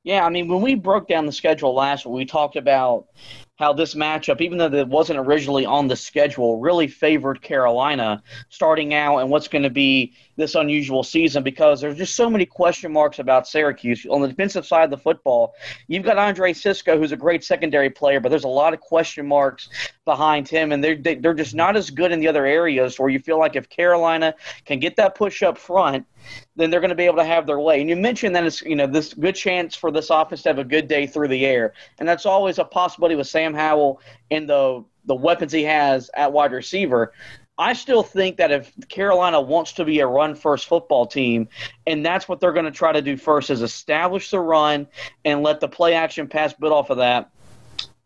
Yeah, 0.03 0.25
I 0.25 0.29
mean, 0.29 0.47
when 0.47 0.61
we 0.61 0.75
broke 0.75 1.07
down 1.07 1.25
the 1.25 1.31
schedule 1.31 1.75
last 1.75 2.05
week, 2.05 2.15
we 2.15 2.25
talked 2.25 2.55
about 2.55 3.07
how 3.59 3.73
this 3.73 3.93
matchup, 3.93 4.39
even 4.39 4.57
though 4.57 4.73
it 4.73 4.87
wasn't 4.87 5.19
originally 5.19 5.65
on 5.65 5.89
the 5.89 5.95
schedule, 5.95 6.59
really 6.61 6.87
favored 6.87 7.41
Carolina 7.41 8.23
starting 8.47 8.93
out 8.93 9.17
and 9.17 9.29
what's 9.29 9.49
going 9.49 9.63
to 9.63 9.69
be 9.69 10.13
this 10.39 10.55
unusual 10.55 11.03
season 11.03 11.43
because 11.43 11.81
there's 11.81 11.97
just 11.97 12.15
so 12.15 12.29
many 12.29 12.45
question 12.45 12.91
marks 12.91 13.19
about 13.19 13.47
Syracuse. 13.47 14.05
On 14.09 14.21
the 14.21 14.27
defensive 14.27 14.65
side 14.65 14.85
of 14.85 14.89
the 14.89 14.97
football, 14.97 15.53
you've 15.87 16.03
got 16.03 16.17
Andre 16.17 16.53
Cisco, 16.53 16.97
who's 16.97 17.11
a 17.11 17.17
great 17.17 17.43
secondary 17.43 17.89
player, 17.89 18.19
but 18.19 18.29
there's 18.29 18.45
a 18.45 18.47
lot 18.47 18.73
of 18.73 18.79
question 18.79 19.27
marks 19.27 19.69
behind 20.05 20.47
him, 20.47 20.71
and 20.71 20.83
they're, 20.83 20.95
they're 20.95 21.33
just 21.33 21.53
not 21.53 21.75
as 21.75 21.89
good 21.89 22.11
in 22.11 22.19
the 22.19 22.27
other 22.27 22.45
areas 22.45 22.97
where 22.97 23.09
you 23.09 23.19
feel 23.19 23.37
like 23.37 23.55
if 23.55 23.69
Carolina 23.69 24.33
can 24.65 24.79
get 24.79 24.95
that 24.95 25.13
push 25.13 25.43
up 25.43 25.57
front, 25.57 26.05
then 26.55 26.69
they're 26.69 26.79
going 26.79 26.89
to 26.89 26.95
be 26.95 27.05
able 27.05 27.17
to 27.17 27.25
have 27.25 27.45
their 27.45 27.59
way. 27.59 27.81
And 27.81 27.89
you 27.89 27.95
mentioned 27.95 28.35
that 28.35 28.45
it's 28.45 28.61
you 28.61 28.75
know 28.75 28.87
this 28.87 29.13
good 29.13 29.35
chance 29.35 29.75
for 29.75 29.91
this 29.91 30.09
offense 30.09 30.41
to 30.43 30.49
have 30.49 30.59
a 30.59 30.63
good 30.63 30.87
day 30.87 31.05
through 31.05 31.27
the 31.27 31.45
air, 31.45 31.73
and 31.99 32.07
that's 32.07 32.25
always 32.25 32.59
a 32.59 32.65
possibility 32.65 33.15
with 33.15 33.27
Sam 33.27 33.53
Howell 33.53 34.01
and 34.31 34.47
the 34.49 34.83
the 35.05 35.15
weapons 35.15 35.51
he 35.51 35.63
has 35.63 36.09
at 36.15 36.31
wide 36.31 36.51
receiver. 36.51 37.13
I 37.59 37.73
still 37.73 38.03
think 38.03 38.37
that 38.37 38.51
if 38.51 38.71
Carolina 38.87 39.41
wants 39.41 39.73
to 39.73 39.85
be 39.85 39.99
a 39.99 40.07
run 40.07 40.33
first 40.33 40.65
football 40.65 41.05
team, 41.05 41.49
and 41.85 42.05
that's 42.05 42.25
what 42.25 42.39
they're 42.39 42.53
going 42.53 42.65
to 42.65 42.71
try 42.71 42.93
to 42.93 43.01
do 43.01 43.17
first, 43.17 43.49
is 43.49 43.61
establish 43.61 44.31
the 44.31 44.39
run 44.39 44.87
and 45.25 45.43
let 45.43 45.59
the 45.59 45.67
play 45.67 45.93
action 45.93 46.29
pass 46.29 46.53
build 46.53 46.71
off 46.71 46.89
of 46.89 46.97
that. 46.97 47.29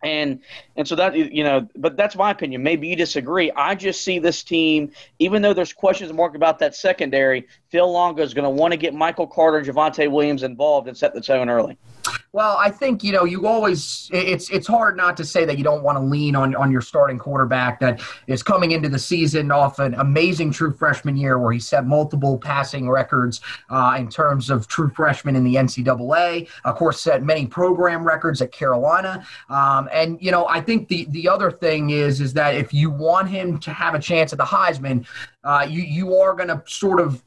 And 0.01 0.41
and 0.75 0.85
so 0.87 0.95
that 0.95 1.15
you 1.15 1.43
know, 1.43 1.69
but 1.77 1.95
that's 1.95 2.15
my 2.15 2.31
opinion. 2.31 2.63
Maybe 2.63 2.87
you 2.89 2.95
disagree. 2.95 3.51
I 3.51 3.75
just 3.75 4.01
see 4.01 4.19
this 4.19 4.43
team, 4.43 4.91
even 5.19 5.43
though 5.43 5.53
there's 5.53 5.71
questions 5.71 6.11
mark 6.11 6.35
about 6.35 6.59
that 6.59 6.75
secondary, 6.75 7.47
Phil 7.69 7.89
Longo 7.89 8.21
is 8.23 8.33
going 8.33 8.43
to 8.43 8.49
want 8.49 8.73
to 8.73 8.77
get 8.77 8.93
Michael 8.93 9.27
Carter 9.27 9.59
and 9.59 9.67
Javonte 9.67 10.11
Williams 10.11 10.43
involved 10.43 10.89
and 10.89 10.97
set 10.97 11.13
the 11.13 11.21
tone 11.21 11.47
early. 11.47 11.77
Well, 12.31 12.57
I 12.57 12.69
think 12.69 13.03
you 13.03 13.11
know 13.11 13.25
you 13.25 13.47
always 13.47 14.09
it's 14.11 14.49
it's 14.49 14.67
hard 14.67 14.97
not 14.97 15.15
to 15.17 15.25
say 15.25 15.45
that 15.45 15.57
you 15.57 15.63
don't 15.63 15.83
want 15.83 15.97
to 15.97 16.03
lean 16.03 16.35
on 16.35 16.55
on 16.55 16.71
your 16.71 16.81
starting 16.81 17.19
quarterback 17.19 17.79
that 17.79 18.01
is 18.27 18.41
coming 18.41 18.71
into 18.71 18.89
the 18.89 18.99
season 18.99 19.51
off 19.51 19.79
an 19.79 19.93
amazing 19.95 20.51
true 20.51 20.73
freshman 20.73 21.15
year 21.15 21.37
where 21.37 21.53
he 21.53 21.59
set 21.59 21.85
multiple 21.85 22.37
passing 22.37 22.89
records 22.89 23.41
uh, 23.69 23.95
in 23.97 24.09
terms 24.09 24.49
of 24.49 24.67
true 24.67 24.89
freshman 24.89 25.35
in 25.35 25.43
the 25.43 25.55
NCAA. 25.55 26.47
Of 26.65 26.75
course, 26.75 26.99
set 27.01 27.23
many 27.23 27.45
program 27.45 28.03
records 28.03 28.41
at 28.41 28.51
Carolina. 28.51 29.25
Um, 29.49 29.89
and 29.93 30.21
you 30.21 30.31
know 30.31 30.47
I 30.47 30.61
think 30.61 30.87
the 30.87 31.05
the 31.09 31.29
other 31.29 31.51
thing 31.51 31.91
is 31.91 32.19
is 32.19 32.33
that 32.33 32.55
if 32.55 32.73
you 32.73 32.89
want 32.89 33.29
him 33.29 33.59
to 33.59 33.71
have 33.71 33.93
a 33.95 33.99
chance 33.99 34.33
at 34.33 34.37
the 34.37 34.45
Heisman, 34.45 35.05
uh, 35.43 35.67
you 35.69 35.81
you 35.81 36.17
are 36.17 36.33
going 36.33 36.49
to 36.49 36.63
sort 36.65 36.99
of 36.99 37.21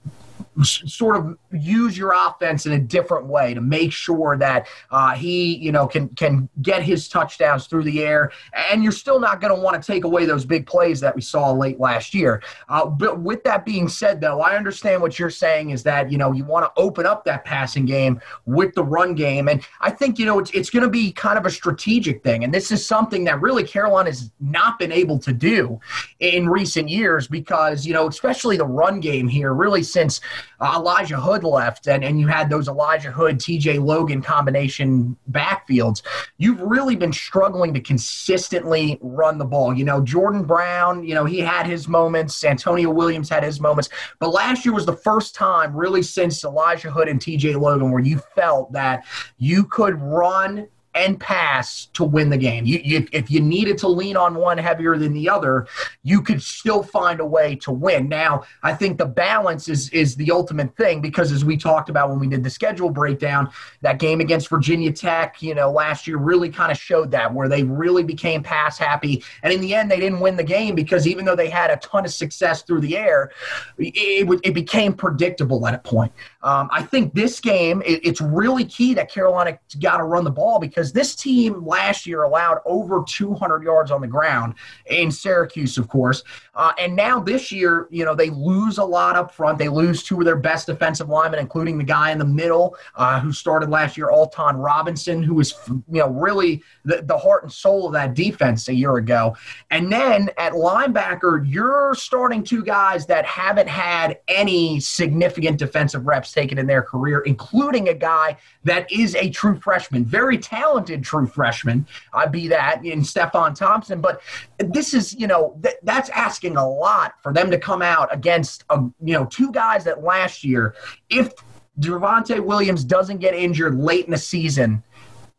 sort 0.62 1.16
of 1.16 1.36
use 1.52 1.96
your 1.96 2.12
offense 2.12 2.66
in 2.66 2.72
a 2.72 2.78
different 2.78 3.26
way 3.26 3.54
to 3.54 3.60
make 3.60 3.92
sure 3.92 4.36
that 4.38 4.66
uh, 4.90 5.14
he, 5.14 5.56
you 5.56 5.72
know, 5.72 5.86
can 5.86 6.08
can 6.10 6.48
get 6.62 6.82
his 6.82 7.08
touchdowns 7.08 7.66
through 7.66 7.84
the 7.84 8.02
air. 8.02 8.30
And 8.70 8.82
you're 8.82 8.92
still 8.92 9.20
not 9.20 9.40
going 9.40 9.54
to 9.54 9.60
want 9.60 9.80
to 9.80 9.86
take 9.86 10.04
away 10.04 10.24
those 10.24 10.44
big 10.44 10.66
plays 10.66 11.00
that 11.00 11.14
we 11.14 11.20
saw 11.20 11.52
late 11.52 11.78
last 11.78 12.14
year. 12.14 12.42
Uh, 12.68 12.86
but 12.86 13.20
with 13.20 13.44
that 13.44 13.64
being 13.64 13.88
said, 13.88 14.20
though, 14.20 14.40
I 14.40 14.56
understand 14.56 15.02
what 15.02 15.18
you're 15.18 15.30
saying 15.30 15.70
is 15.70 15.82
that 15.82 16.10
you 16.10 16.18
know 16.18 16.32
you 16.32 16.44
want 16.44 16.64
to 16.64 16.80
open 16.80 17.06
up 17.06 17.24
that 17.24 17.44
passing 17.44 17.84
game 17.84 18.20
with 18.46 18.74
the 18.74 18.84
run 18.84 19.14
game, 19.14 19.48
and 19.48 19.62
I 19.80 19.90
think 19.90 20.18
you 20.18 20.26
know 20.26 20.38
it's 20.38 20.50
it's 20.52 20.70
going 20.70 20.84
to 20.84 20.90
be 20.90 21.12
kind 21.12 21.38
of 21.38 21.46
a 21.46 21.50
strategic 21.50 22.22
thing. 22.22 22.44
And 22.44 22.52
this 22.52 22.70
is 22.70 22.86
something 22.86 23.24
that 23.24 23.40
really 23.40 23.64
Carolina 23.64 24.10
has 24.10 24.30
not 24.40 24.78
been 24.78 24.92
able 24.92 25.18
to 25.20 25.32
do 25.32 25.80
in 26.20 26.48
recent 26.48 26.88
years 26.88 27.26
because 27.26 27.86
you 27.86 27.92
know 27.92 28.08
especially 28.08 28.56
the 28.56 28.66
run 28.66 29.00
game 29.00 29.28
here 29.28 29.52
really 29.52 29.82
since 29.82 30.20
uh, 30.60 30.74
Elijah 30.76 31.20
Hood 31.20 31.44
left, 31.44 31.88
and, 31.88 32.04
and 32.04 32.20
you 32.20 32.26
had 32.26 32.48
those 32.48 32.68
Elijah 32.68 33.10
Hood, 33.10 33.38
TJ 33.38 33.82
Logan 33.84 34.22
combination 34.22 35.16
backfields, 35.30 36.02
you've 36.38 36.60
really 36.60 36.96
been 36.96 37.12
struggling 37.12 37.74
to 37.74 37.80
consistently 37.80 38.98
run 39.00 39.38
the 39.38 39.44
ball. 39.44 39.74
You 39.74 39.84
know, 39.84 40.00
Jordan 40.00 40.44
Brown, 40.44 41.04
you 41.04 41.14
know, 41.14 41.24
he 41.24 41.38
had 41.38 41.66
his 41.66 41.88
moments, 41.88 42.44
Antonio 42.44 42.90
Williams 42.90 43.28
had 43.28 43.42
his 43.42 43.60
moments, 43.60 43.88
but 44.18 44.30
last 44.30 44.64
year 44.64 44.74
was 44.74 44.86
the 44.86 44.96
first 44.96 45.34
time, 45.34 45.74
really, 45.74 46.02
since 46.02 46.44
Elijah 46.44 46.90
Hood 46.90 47.08
and 47.08 47.20
TJ 47.20 47.60
Logan, 47.60 47.90
where 47.90 48.02
you 48.02 48.18
felt 48.34 48.72
that 48.72 49.04
you 49.38 49.64
could 49.64 50.00
run 50.00 50.68
and 50.96 51.20
pass 51.20 51.86
to 51.92 52.02
win 52.02 52.30
the 52.30 52.36
game. 52.38 52.64
You, 52.64 52.80
you, 52.82 53.06
if 53.12 53.30
you 53.30 53.40
needed 53.40 53.76
to 53.78 53.88
lean 53.88 54.16
on 54.16 54.34
one 54.34 54.56
heavier 54.56 54.96
than 54.96 55.12
the 55.12 55.28
other, 55.28 55.66
you 56.02 56.22
could 56.22 56.42
still 56.42 56.82
find 56.82 57.20
a 57.20 57.24
way 57.24 57.54
to 57.56 57.70
win. 57.70 58.08
Now, 58.08 58.44
I 58.62 58.72
think 58.72 58.96
the 58.96 59.06
balance 59.06 59.68
is 59.68 59.90
is 59.90 60.16
the 60.16 60.30
ultimate 60.30 60.74
thing 60.76 61.00
because 61.00 61.32
as 61.32 61.44
we 61.44 61.56
talked 61.56 61.90
about 61.90 62.08
when 62.08 62.18
we 62.18 62.28
did 62.28 62.42
the 62.42 62.50
schedule 62.50 62.90
breakdown, 62.90 63.50
that 63.82 63.98
game 63.98 64.20
against 64.20 64.48
Virginia 64.48 64.90
Tech, 64.90 65.42
you 65.42 65.54
know, 65.54 65.70
last 65.70 66.06
year 66.06 66.16
really 66.16 66.48
kind 66.48 66.72
of 66.72 66.78
showed 66.78 67.10
that 67.10 67.32
where 67.32 67.48
they 67.48 67.62
really 67.62 68.02
became 68.02 68.42
pass 68.42 68.78
happy, 68.78 69.22
and 69.42 69.52
in 69.52 69.60
the 69.60 69.74
end, 69.74 69.90
they 69.90 70.00
didn't 70.00 70.20
win 70.20 70.36
the 70.36 70.44
game 70.44 70.74
because 70.74 71.06
even 71.06 71.24
though 71.24 71.36
they 71.36 71.50
had 71.50 71.70
a 71.70 71.76
ton 71.76 72.06
of 72.06 72.12
success 72.12 72.62
through 72.62 72.80
the 72.80 72.96
air, 72.96 73.30
it, 73.78 74.40
it, 74.42 74.54
became 74.54 74.94
predictable 74.94 75.66
at 75.66 75.74
a 75.74 75.78
point. 75.78 76.12
Um, 76.42 76.68
I 76.72 76.82
think 76.82 77.12
this 77.14 77.40
game, 77.40 77.82
it, 77.84 78.00
it's 78.04 78.20
really 78.20 78.64
key 78.64 78.94
that 78.94 79.10
Carolina 79.10 79.58
got 79.80 79.98
to 79.98 80.04
run 80.04 80.24
the 80.24 80.30
ball 80.30 80.58
because 80.58 80.85
because 80.86 80.92
this 80.92 81.14
team 81.16 81.64
last 81.64 82.06
year 82.06 82.22
allowed 82.22 82.58
over 82.64 83.04
200 83.06 83.62
yards 83.62 83.90
on 83.90 84.00
the 84.00 84.06
ground 84.06 84.54
in 84.86 85.10
Syracuse, 85.10 85.78
of 85.78 85.88
course. 85.88 86.22
Uh, 86.54 86.72
and 86.78 86.94
now 86.94 87.18
this 87.20 87.50
year, 87.50 87.88
you 87.90 88.04
know, 88.04 88.14
they 88.14 88.30
lose 88.30 88.78
a 88.78 88.84
lot 88.84 89.16
up 89.16 89.34
front. 89.34 89.58
They 89.58 89.68
lose 89.68 90.02
two 90.02 90.18
of 90.18 90.24
their 90.24 90.36
best 90.36 90.66
defensive 90.66 91.08
linemen, 91.08 91.40
including 91.40 91.78
the 91.78 91.84
guy 91.84 92.12
in 92.12 92.18
the 92.18 92.24
middle 92.24 92.76
uh, 92.94 93.20
who 93.20 93.32
started 93.32 93.68
last 93.68 93.96
year, 93.96 94.10
Alton 94.10 94.56
Robinson, 94.56 95.22
who 95.22 95.34
was, 95.34 95.54
you 95.68 96.00
know, 96.00 96.08
really 96.08 96.62
the, 96.84 97.02
the 97.02 97.18
heart 97.18 97.42
and 97.42 97.52
soul 97.52 97.86
of 97.86 97.92
that 97.94 98.14
defense 98.14 98.68
a 98.68 98.74
year 98.74 98.96
ago. 98.96 99.36
And 99.70 99.90
then 99.90 100.30
at 100.38 100.52
linebacker, 100.52 101.44
you're 101.46 101.94
starting 101.94 102.44
two 102.44 102.62
guys 102.62 103.06
that 103.06 103.26
haven't 103.26 103.68
had 103.68 104.18
any 104.28 104.80
significant 104.80 105.58
defensive 105.58 106.06
reps 106.06 106.32
taken 106.32 106.58
in 106.58 106.66
their 106.66 106.82
career, 106.82 107.20
including 107.20 107.88
a 107.88 107.94
guy 107.94 108.36
that 108.64 108.90
is 108.90 109.14
a 109.16 109.30
true 109.30 109.58
freshman, 109.58 110.04
very 110.04 110.38
talented 110.38 110.75
talented 110.76 111.02
true 111.02 111.26
freshman, 111.26 111.86
uh, 112.12 112.28
be 112.28 112.48
that 112.48 112.84
in 112.84 113.00
Stefon 113.00 113.54
Thompson. 113.54 114.00
But 114.00 114.20
this 114.58 114.92
is, 114.92 115.14
you 115.14 115.26
know, 115.26 115.58
th- 115.62 115.76
that's 115.82 116.10
asking 116.10 116.56
a 116.56 116.68
lot 116.68 117.14
for 117.22 117.32
them 117.32 117.50
to 117.50 117.58
come 117.58 117.82
out 117.82 118.12
against, 118.12 118.64
a, 118.70 118.74
um, 118.74 118.94
you 119.02 119.14
know, 119.14 119.24
two 119.26 119.50
guys 119.52 119.84
that 119.84 120.02
last 120.02 120.44
year, 120.44 120.74
if 121.08 121.32
Javonte 121.80 122.40
Williams 122.40 122.84
doesn't 122.84 123.18
get 123.18 123.34
injured 123.34 123.78
late 123.78 124.04
in 124.04 124.10
the 124.10 124.18
season, 124.18 124.82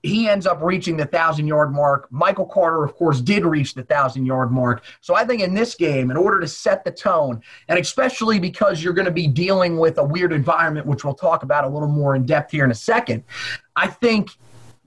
he 0.04 0.30
ends 0.30 0.46
up 0.46 0.62
reaching 0.62 0.96
the 0.96 1.06
thousand 1.06 1.48
yard 1.48 1.74
mark. 1.74 2.08
Michael 2.12 2.46
Carter, 2.46 2.84
of 2.84 2.96
course, 2.96 3.20
did 3.20 3.44
reach 3.44 3.74
the 3.74 3.84
thousand 3.84 4.26
yard 4.26 4.52
mark. 4.52 4.84
So 5.02 5.16
I 5.16 5.26
think 5.26 5.42
in 5.42 5.54
this 5.54 5.76
game, 5.76 6.12
in 6.12 6.18
order 6.18 6.40
to 6.40 6.48
set 6.48 6.86
the 6.86 6.92
tone, 6.92 7.42
and 7.68 7.80
especially 7.80 8.40
because 8.40 8.84
you're 8.84 8.94
going 8.94 9.06
to 9.06 9.12
be 9.12 9.28
dealing 9.28 9.78
with 9.78 9.98
a 9.98 10.04
weird 10.04 10.34
environment, 10.34 10.86
which 10.86 11.04
we'll 11.04 11.16
talk 11.16 11.44
about 11.44 11.64
a 11.64 11.68
little 11.68 11.88
more 11.88 12.16
in 12.16 12.26
depth 12.26 12.52
here 12.52 12.64
in 12.64 12.72
a 12.72 12.76
second, 12.76 13.24
I 13.76 13.88
think 13.88 14.38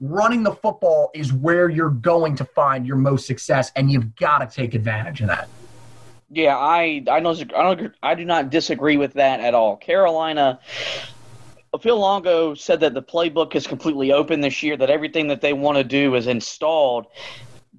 running 0.00 0.42
the 0.42 0.52
football 0.52 1.10
is 1.14 1.32
where 1.32 1.68
you're 1.68 1.90
going 1.90 2.34
to 2.36 2.44
find 2.44 2.86
your 2.86 2.96
most 2.96 3.26
success, 3.26 3.70
and 3.76 3.90
you've 3.90 4.16
got 4.16 4.38
to 4.38 4.46
take 4.46 4.74
advantage 4.74 5.20
of 5.20 5.28
that. 5.28 5.48
Yeah, 6.30 6.56
I 6.56 7.04
I 7.10 7.20
know 7.20 7.32
I 7.32 7.74
don't 7.74 7.94
I 8.02 8.14
do 8.14 8.24
not 8.24 8.50
disagree 8.50 8.96
with 8.96 9.14
that 9.14 9.40
at 9.40 9.54
all. 9.54 9.76
Carolina. 9.76 10.60
Phil 11.80 11.98
Longo 11.98 12.54
said 12.54 12.80
that 12.80 12.94
the 12.94 13.02
playbook 13.02 13.54
is 13.54 13.64
completely 13.64 14.12
open 14.12 14.40
this 14.40 14.60
year, 14.60 14.76
that 14.76 14.90
everything 14.90 15.28
that 15.28 15.40
they 15.40 15.52
want 15.52 15.78
to 15.78 15.84
do 15.84 16.16
is 16.16 16.26
installed. 16.26 17.06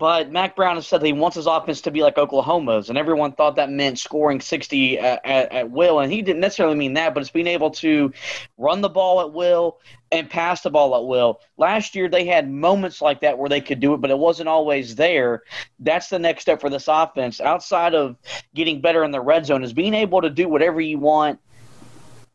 But 0.01 0.31
Mack 0.31 0.55
Brown 0.55 0.77
has 0.77 0.87
said 0.87 1.01
that 1.01 1.05
he 1.05 1.13
wants 1.13 1.35
his 1.35 1.45
offense 1.45 1.79
to 1.81 1.91
be 1.91 2.01
like 2.01 2.17
Oklahoma's, 2.17 2.89
and 2.89 2.97
everyone 2.97 3.33
thought 3.33 3.57
that 3.57 3.69
meant 3.69 3.99
scoring 3.99 4.41
60 4.41 4.97
at, 4.97 5.23
at, 5.23 5.51
at, 5.51 5.69
will. 5.69 5.99
And 5.99 6.11
he 6.11 6.23
didn't 6.23 6.39
necessarily 6.39 6.75
mean 6.75 6.93
that, 6.93 7.13
but 7.13 7.21
it's 7.21 7.29
being 7.29 7.45
able 7.45 7.69
to 7.69 8.11
run 8.57 8.81
the 8.81 8.89
ball 8.89 9.21
at 9.21 9.31
will 9.31 9.77
and 10.11 10.27
pass 10.27 10.61
the 10.61 10.71
ball 10.71 10.95
at 10.95 11.05
will. 11.07 11.39
Last 11.55 11.93
year, 11.93 12.09
they 12.09 12.25
had 12.25 12.49
moments 12.49 12.99
like 12.99 13.21
that 13.21 13.37
where 13.37 13.47
they 13.47 13.61
could 13.61 13.79
do 13.79 13.93
it, 13.93 14.01
but 14.01 14.09
it 14.09 14.17
wasn't 14.17 14.49
always 14.49 14.95
there. 14.95 15.43
That's 15.77 16.09
the 16.09 16.17
next 16.17 16.41
step 16.41 16.61
for 16.61 16.71
this 16.71 16.87
offense. 16.87 17.39
Outside 17.39 17.93
of 17.93 18.17
getting 18.55 18.81
better 18.81 19.03
in 19.03 19.11
the 19.11 19.21
red 19.21 19.45
zone, 19.45 19.63
is 19.63 19.71
being 19.71 19.93
able 19.93 20.23
to 20.23 20.31
do 20.31 20.49
whatever 20.49 20.81
you 20.81 20.97
want 20.97 21.39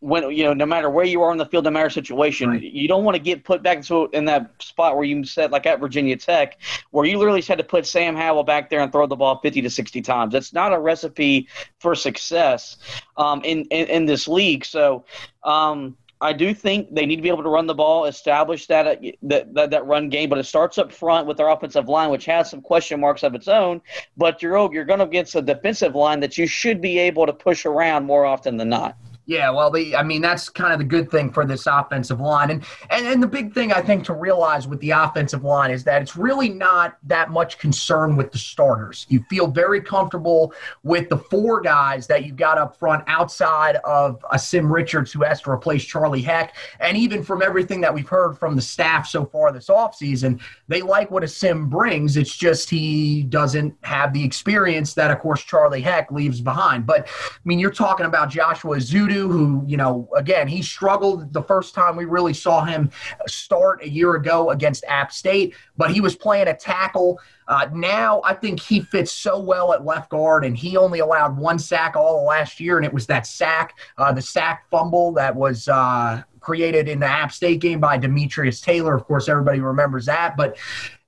when 0.01 0.31
you 0.31 0.45
know 0.45 0.53
no 0.53 0.67
matter 0.67 0.91
where 0.91 1.05
you 1.05 1.23
are 1.23 1.33
in 1.33 1.39
the 1.39 1.47
field, 1.47 1.65
no 1.65 1.71
matter 1.71 1.91
situation, 1.91 2.51
right. 2.51 2.63
you 2.63 2.87
don't 2.87 3.05
want 3.05 3.15
to 3.15 3.23
get 3.23 3.45
put 3.45 3.63
back 3.63 3.79
into 3.79 4.09
in 4.13 4.27
that 4.27 4.51
spot 4.61 4.95
where 4.95 5.05
you 5.05 5.25
said 5.25 5.51
like 5.51 5.67
at 5.67 5.81
Virginia 5.81 6.17
Tech, 6.17 6.59
where 6.91 7.07
you 7.07 7.19
literally 7.19 7.41
had 7.41 7.59
to 7.59 7.65
put 7.65 7.87
Sam 7.87 8.15
Howell 8.15 8.45
back 8.45 8.71
there 8.71 8.81
and 8.81 8.93
throw 8.93 9.07
the 9.07 9.17
ball 9.17 9.41
fifty 9.41 9.63
to 9.63 9.71
sixty 9.71 10.03
times. 10.03 10.33
That's 10.33 10.53
not 10.53 10.73
a 10.73 10.79
recipe 10.79 11.49
for 11.81 11.95
success 11.95 12.77
um, 13.17 13.43
in, 13.45 13.63
in, 13.65 13.87
in 13.89 14.07
this 14.07 14.29
league. 14.29 14.65
So. 14.65 15.05
Um, 15.43 15.97
I 16.19 16.33
do 16.33 16.55
think 16.55 16.95
they 16.95 17.05
need 17.05 17.17
to 17.17 17.23
be 17.23 17.29
able 17.29 17.43
to 17.43 17.51
run 17.51 17.67
the 17.67 17.75
ball, 17.75 18.07
establish 18.07 18.67
that, 18.69 19.03
that 19.25 19.53
that, 19.55 19.71
that 19.71 19.87
run 19.87 20.09
game, 20.09 20.31
but 20.31 20.39
it 20.39 20.45
starts 20.45 20.79
up 20.79 20.91
front 20.91 21.27
with 21.27 21.37
their 21.37 21.49
offensive 21.49 21.91
line, 21.91 22.09
which 22.09 22.25
has 22.25 22.49
some 22.49 22.63
question 22.63 23.01
marks 23.01 23.23
of 23.23 23.35
its 23.35 23.49
own. 23.49 23.83
But 24.17 24.41
you're 24.41 24.73
you're 24.73 24.87
going 24.87 25.03
against 25.03 25.35
a 25.35 25.43
defensive 25.43 25.95
line 25.95 26.21
that 26.21 26.39
you 26.39 26.47
should 26.47 26.81
be 26.81 26.99
able 26.99 27.27
to 27.27 27.35
push 27.35 27.67
around 27.67 28.07
more 28.07 28.25
often 28.25 28.57
than 28.57 28.71
not. 28.71 28.97
Yeah, 29.29 29.51
well, 29.51 29.73
the 29.73 29.97
I 29.97 30.05
mean 30.05 30.23
that's 30.23 30.49
kind 30.49 30.73
of 30.73 30.79
the 30.79 30.85
good 30.85 31.11
thing 31.11 31.33
for 31.33 31.45
this 31.45 31.67
offensive 31.67 32.21
line, 32.21 32.51
and, 32.51 32.65
and 32.91 33.07
and 33.09 33.21
the 33.21 33.27
big 33.27 33.53
thing 33.53 33.73
I 33.73 33.83
think 33.83 34.05
to 34.05 34.13
realize 34.13 34.69
with 34.69 34.79
the 34.79 34.93
offensive 34.93 35.43
line 35.43 35.73
is 35.73 35.83
that 35.83 36.01
it's 36.01 36.17
really 36.17 36.49
not 36.49 36.97
that 37.03 37.31
much 37.31 37.59
concern 37.59 38.15
with 38.15 38.31
the 38.31 38.39
starters. 38.39 39.05
You 39.09 39.25
feel 39.29 39.49
very 39.49 39.81
comfortable 39.81 40.55
with 40.85 41.09
the 41.09 41.19
four 41.19 41.61
guys 41.61 42.07
that 42.07 42.25
you've 42.25 42.37
got 42.37 42.57
up 42.57 42.79
front, 42.79 43.03
outside 43.09 43.77
of 43.85 44.25
uh, 44.31 44.37
Asim 44.37 44.71
Richards, 44.71 45.13
who 45.13 45.25
has 45.25 45.41
to 45.43 45.51
replace 45.51 45.85
Charlie 45.85 46.23
Heck, 46.23 46.55
and 46.79 46.97
even 46.97 47.25
from 47.25 47.43
everything 47.43 47.81
that 47.81 47.93
we've 47.93 48.09
heard 48.09 48.39
from 48.39 48.55
the 48.55 48.63
staff 48.63 49.09
so 49.09 49.25
far 49.25 49.51
this 49.51 49.67
offseason, 49.67 50.41
they 50.69 50.83
like 50.83 51.11
what 51.11 51.25
Asim 51.25 51.69
brings. 51.69 52.17
It's 52.17 52.37
just 52.37 52.71
he 52.71 53.25
doesn't 53.25 53.75
have 53.83 54.13
the 54.13 54.23
experience 54.23 54.95
that, 54.95 55.11
of 55.11 55.19
course, 55.19 55.43
Charlie 55.43 55.83
Heck 55.83 56.13
leaves 56.13 56.41
behind. 56.41 56.87
But 56.87 57.09
I 57.09 57.41
mean, 57.45 57.59
you're 57.59 57.73
talking 57.73 58.07
about 58.07 58.31
Joshua 58.31 58.77
Who, 59.23 59.65
you 59.67 59.77
know, 59.77 60.09
again, 60.17 60.49
he 60.49 60.63
struggled 60.63 61.33
the 61.33 61.43
first 61.43 61.75
time 61.75 61.97
we 61.97 62.05
really 62.05 62.35
saw 62.35 62.65
him 62.65 62.91
start 63.27 63.83
a 63.83 63.89
year 63.89 64.15
ago 64.15 64.51
against 64.51 64.85
App 64.89 65.13
State, 65.13 65.55
but 65.77 65.91
he 65.91 66.01
was 66.01 66.15
playing 66.15 66.49
a 66.49 66.57
tackle. 66.57 67.19
Uh, 67.49 67.69
now 67.73 68.21
I 68.25 68.35
think 68.35 68.61
he 68.61 68.81
fits 68.81 69.13
so 69.13 69.39
well 69.39 69.73
at 69.73 69.85
left 69.85 70.11
guard, 70.11 70.45
and 70.45 70.57
he 70.57 70.77
only 70.77 70.99
allowed 70.99 71.37
one 71.37 71.59
sack 71.59 71.97
all 71.97 72.25
last 72.25 72.61
year, 72.61 72.77
and 72.77 72.85
it 72.85 72.93
was 72.93 73.07
that 73.07 73.27
sack, 73.27 73.79
uh, 73.99 74.13
the 74.13 74.23
sack 74.23 74.65
fumble 74.71 75.13
that 75.13 75.35
was 75.35 75.69
uh, 75.69 76.23
created 76.41 76.89
in 76.89 77.01
the 77.01 77.07
App 77.07 77.33
State 77.33 77.61
game 77.61 77.81
by 77.81 77.99
Demetrius 77.99 78.61
Taylor. 78.61 78.95
Of 78.95 79.05
course, 79.05 79.29
everybody 79.29 79.61
remembers 79.61 80.07
that. 80.07 80.37
But 80.37 80.57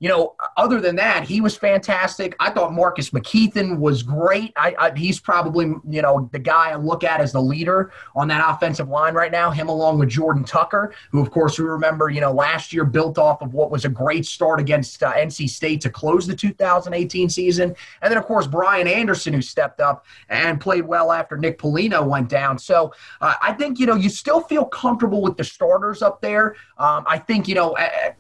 you 0.00 0.08
know, 0.08 0.36
other 0.56 0.80
than 0.80 0.94
that, 0.96 1.24
he 1.24 1.40
was 1.40 1.56
fantastic. 1.56 2.36
I 2.38 2.50
thought 2.50 2.72
Marcus 2.72 3.10
McKethan 3.10 3.78
was 3.78 4.04
great. 4.04 4.52
I, 4.56 4.74
I, 4.78 4.96
he's 4.96 5.18
probably, 5.18 5.74
you 5.88 6.02
know, 6.02 6.28
the 6.30 6.38
guy 6.38 6.70
I 6.70 6.76
look 6.76 7.02
at 7.02 7.20
as 7.20 7.32
the 7.32 7.42
leader 7.42 7.92
on 8.14 8.28
that 8.28 8.48
offensive 8.48 8.88
line 8.88 9.14
right 9.14 9.32
now, 9.32 9.50
him 9.50 9.68
along 9.68 9.98
with 9.98 10.08
Jordan 10.08 10.44
Tucker, 10.44 10.94
who, 11.10 11.20
of 11.20 11.32
course, 11.32 11.58
we 11.58 11.64
remember, 11.64 12.10
you 12.10 12.20
know, 12.20 12.32
last 12.32 12.72
year 12.72 12.84
built 12.84 13.18
off 13.18 13.42
of 13.42 13.54
what 13.54 13.72
was 13.72 13.84
a 13.84 13.88
great 13.88 14.24
start 14.24 14.60
against 14.60 15.02
uh, 15.02 15.12
NC 15.14 15.48
State 15.50 15.80
to 15.80 15.90
close 15.90 16.27
the 16.28 16.36
2018 16.36 17.28
season. 17.28 17.74
And 18.02 18.10
then, 18.10 18.18
of 18.18 18.24
course, 18.24 18.46
Brian 18.46 18.86
Anderson, 18.86 19.32
who 19.32 19.42
stepped 19.42 19.80
up 19.80 20.06
and 20.28 20.60
played 20.60 20.86
well 20.86 21.10
after 21.10 21.36
Nick 21.36 21.58
Polino 21.58 22.06
went 22.06 22.28
down. 22.28 22.58
So 22.58 22.92
uh, 23.20 23.34
I 23.42 23.52
think, 23.52 23.78
you 23.78 23.86
know, 23.86 23.96
you 23.96 24.08
still 24.08 24.40
feel 24.40 24.64
comfortable 24.64 25.20
with 25.20 25.36
the 25.36 25.44
starters 25.44 26.02
up 26.02 26.20
there. 26.20 26.56
Um, 26.78 27.04
I 27.06 27.18
think, 27.18 27.48
you 27.48 27.54
know, 27.54 27.76
at, 27.76 28.16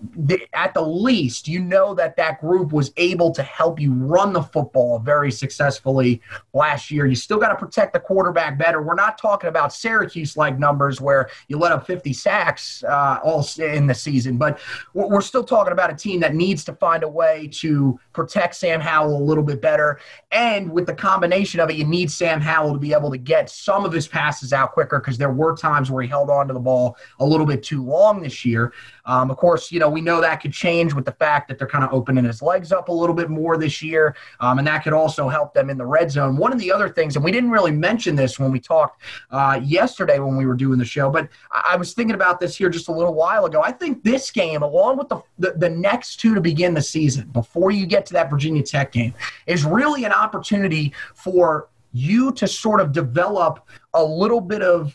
at 0.52 0.74
the 0.74 0.82
least, 0.82 1.46
you 1.46 1.60
know 1.60 1.94
that 1.94 2.16
that 2.16 2.40
group 2.40 2.72
was 2.72 2.92
able 2.96 3.30
to 3.32 3.42
help 3.42 3.80
you 3.80 3.92
run 3.92 4.32
the 4.32 4.42
football 4.42 4.98
very 4.98 5.30
successfully 5.30 6.20
last 6.52 6.90
year. 6.90 7.06
You 7.06 7.14
still 7.14 7.38
got 7.38 7.48
to 7.48 7.56
protect 7.56 7.92
the 7.92 8.00
quarterback 8.00 8.58
better. 8.58 8.82
We're 8.82 8.94
not 8.94 9.18
talking 9.18 9.48
about 9.48 9.72
Syracuse 9.72 10.36
like 10.36 10.58
numbers 10.58 11.00
where 11.00 11.30
you 11.48 11.58
let 11.58 11.72
up 11.72 11.86
50 11.86 12.12
sacks 12.12 12.82
uh, 12.84 13.20
all 13.22 13.46
in 13.58 13.86
the 13.86 13.94
season, 13.94 14.36
but 14.36 14.58
we're 14.94 15.20
still 15.20 15.44
talking 15.44 15.72
about 15.72 15.92
a 15.92 15.96
team 15.96 16.20
that 16.20 16.34
needs 16.34 16.64
to 16.64 16.72
find 16.74 17.02
a 17.02 17.08
way 17.08 17.48
to 17.52 17.97
protect 18.12 18.56
Sam 18.56 18.80
Howell 18.80 19.16
a 19.16 19.22
little 19.22 19.44
bit 19.44 19.60
better. 19.60 20.00
And 20.32 20.70
with 20.72 20.86
the 20.86 20.94
combination 20.94 21.60
of 21.60 21.70
it, 21.70 21.76
you 21.76 21.84
need 21.84 22.10
Sam 22.10 22.40
Howell 22.40 22.72
to 22.72 22.78
be 22.78 22.92
able 22.92 23.10
to 23.10 23.18
get 23.18 23.48
some 23.50 23.84
of 23.84 23.92
his 23.92 24.08
passes 24.08 24.52
out 24.52 24.72
quicker 24.72 24.98
because 24.98 25.18
there 25.18 25.32
were 25.32 25.56
times 25.56 25.90
where 25.90 26.02
he 26.02 26.08
held 26.08 26.30
on 26.30 26.48
to 26.48 26.54
the 26.54 26.60
ball 26.60 26.96
a 27.20 27.26
little 27.26 27.46
bit 27.46 27.62
too 27.62 27.84
long 27.84 28.20
this 28.20 28.44
year. 28.44 28.72
Um, 29.08 29.30
of 29.30 29.36
course, 29.38 29.72
you 29.72 29.80
know, 29.80 29.88
we 29.88 30.00
know 30.00 30.20
that 30.20 30.40
could 30.40 30.52
change 30.52 30.92
with 30.92 31.04
the 31.06 31.12
fact 31.12 31.48
that 31.48 31.58
they're 31.58 31.66
kind 31.66 31.82
of 31.82 31.92
opening 31.92 32.24
his 32.24 32.42
legs 32.42 32.70
up 32.70 32.88
a 32.88 32.92
little 32.92 33.16
bit 33.16 33.30
more 33.30 33.56
this 33.56 33.82
year. 33.82 34.14
Um, 34.38 34.58
and 34.58 34.66
that 34.68 34.84
could 34.84 34.92
also 34.92 35.28
help 35.28 35.54
them 35.54 35.70
in 35.70 35.78
the 35.78 35.86
red 35.86 36.10
zone. 36.10 36.36
One 36.36 36.52
of 36.52 36.60
the 36.60 36.70
other 36.70 36.88
things, 36.88 37.16
and 37.16 37.24
we 37.24 37.32
didn't 37.32 37.50
really 37.50 37.72
mention 37.72 38.14
this 38.14 38.38
when 38.38 38.52
we 38.52 38.60
talked 38.60 39.02
uh, 39.30 39.58
yesterday 39.64 40.18
when 40.18 40.36
we 40.36 40.46
were 40.46 40.54
doing 40.54 40.78
the 40.78 40.84
show, 40.84 41.10
but 41.10 41.28
I, 41.50 41.72
I 41.72 41.76
was 41.76 41.94
thinking 41.94 42.14
about 42.14 42.38
this 42.38 42.54
here 42.54 42.68
just 42.68 42.88
a 42.88 42.92
little 42.92 43.14
while 43.14 43.46
ago. 43.46 43.62
I 43.62 43.72
think 43.72 44.04
this 44.04 44.30
game, 44.30 44.62
along 44.62 44.98
with 44.98 45.08
the, 45.08 45.22
the, 45.38 45.52
the 45.52 45.70
next 45.70 46.20
two 46.20 46.34
to 46.34 46.40
begin 46.40 46.74
the 46.74 46.82
season, 46.82 47.28
before 47.28 47.70
you 47.70 47.86
get 47.86 48.04
to 48.06 48.12
that 48.12 48.30
Virginia 48.30 48.62
Tech 48.62 48.92
game, 48.92 49.14
is 49.46 49.64
really 49.64 50.04
an 50.04 50.12
opportunity 50.12 50.92
for 51.14 51.68
you 51.92 52.32
to 52.32 52.46
sort 52.46 52.80
of 52.80 52.92
develop 52.92 53.66
a 53.94 54.04
little 54.04 54.40
bit 54.40 54.62
of 54.62 54.94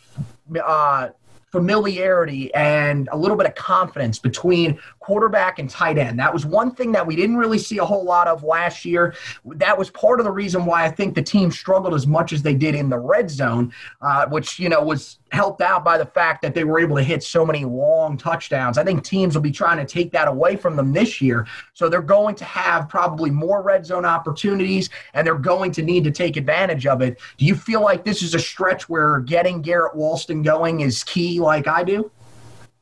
uh, 0.63 1.09
familiarity 1.53 2.51
and 2.55 3.07
a 3.11 3.15
little 3.15 3.37
bit 3.37 3.45
of 3.45 3.53
confidence 3.53 4.17
between 4.17 4.79
quarterback 5.03 5.59
and 5.59 5.69
tight 5.69 5.97
end. 5.97 6.17
That 6.17 6.33
was 6.33 6.45
one 6.45 6.71
thing 6.71 6.93
that 6.93 7.05
we 7.05 7.17
didn't 7.17 7.35
really 7.35 7.59
see 7.59 7.77
a 7.77 7.85
whole 7.85 8.05
lot 8.05 8.27
of 8.27 8.41
last 8.41 8.85
year. 8.85 9.15
That 9.45 9.77
was 9.77 9.89
part 9.89 10.21
of 10.21 10.23
the 10.23 10.31
reason 10.31 10.65
why 10.65 10.85
I 10.85 10.89
think 10.89 11.13
the 11.13 11.21
team 11.21 11.51
struggled 11.51 11.93
as 11.93 12.07
much 12.07 12.31
as 12.31 12.41
they 12.41 12.53
did 12.53 12.73
in 12.73 12.89
the 12.89 12.97
red 12.97 13.29
zone, 13.29 13.73
uh, 14.01 14.27
which 14.27 14.59
you 14.59 14.69
know 14.69 14.81
was 14.81 15.19
helped 15.33 15.61
out 15.61 15.83
by 15.83 15.97
the 15.97 16.05
fact 16.05 16.41
that 16.43 16.53
they 16.53 16.63
were 16.63 16.79
able 16.79 16.95
to 16.95 17.03
hit 17.03 17.21
so 17.21 17.45
many 17.45 17.65
long 17.65 18.17
touchdowns. 18.17 18.77
I 18.77 18.85
think 18.85 19.03
teams 19.03 19.35
will 19.35 19.41
be 19.41 19.51
trying 19.51 19.77
to 19.77 19.85
take 19.85 20.11
that 20.11 20.29
away 20.29 20.55
from 20.55 20.77
them 20.77 20.93
this 20.93 21.21
year. 21.21 21.47
So 21.73 21.89
they're 21.89 22.01
going 22.01 22.35
to 22.35 22.45
have 22.45 22.87
probably 22.87 23.29
more 23.29 23.61
red 23.61 23.85
zone 23.85 24.05
opportunities 24.05 24.89
and 25.13 25.27
they're 25.27 25.35
going 25.35 25.71
to 25.73 25.81
need 25.81 26.03
to 26.05 26.11
take 26.11 26.37
advantage 26.37 26.85
of 26.85 27.01
it. 27.01 27.19
Do 27.37 27.45
you 27.45 27.55
feel 27.55 27.81
like 27.81 28.05
this 28.05 28.21
is 28.21 28.35
a 28.35 28.39
stretch 28.39 28.87
where 28.87 29.19
getting 29.19 29.61
Garrett 29.61 29.95
Walston 29.95 30.43
going 30.43 30.81
is 30.81 31.03
key 31.03 31.39
like 31.39 31.67
I 31.67 31.83
do? 31.83 32.11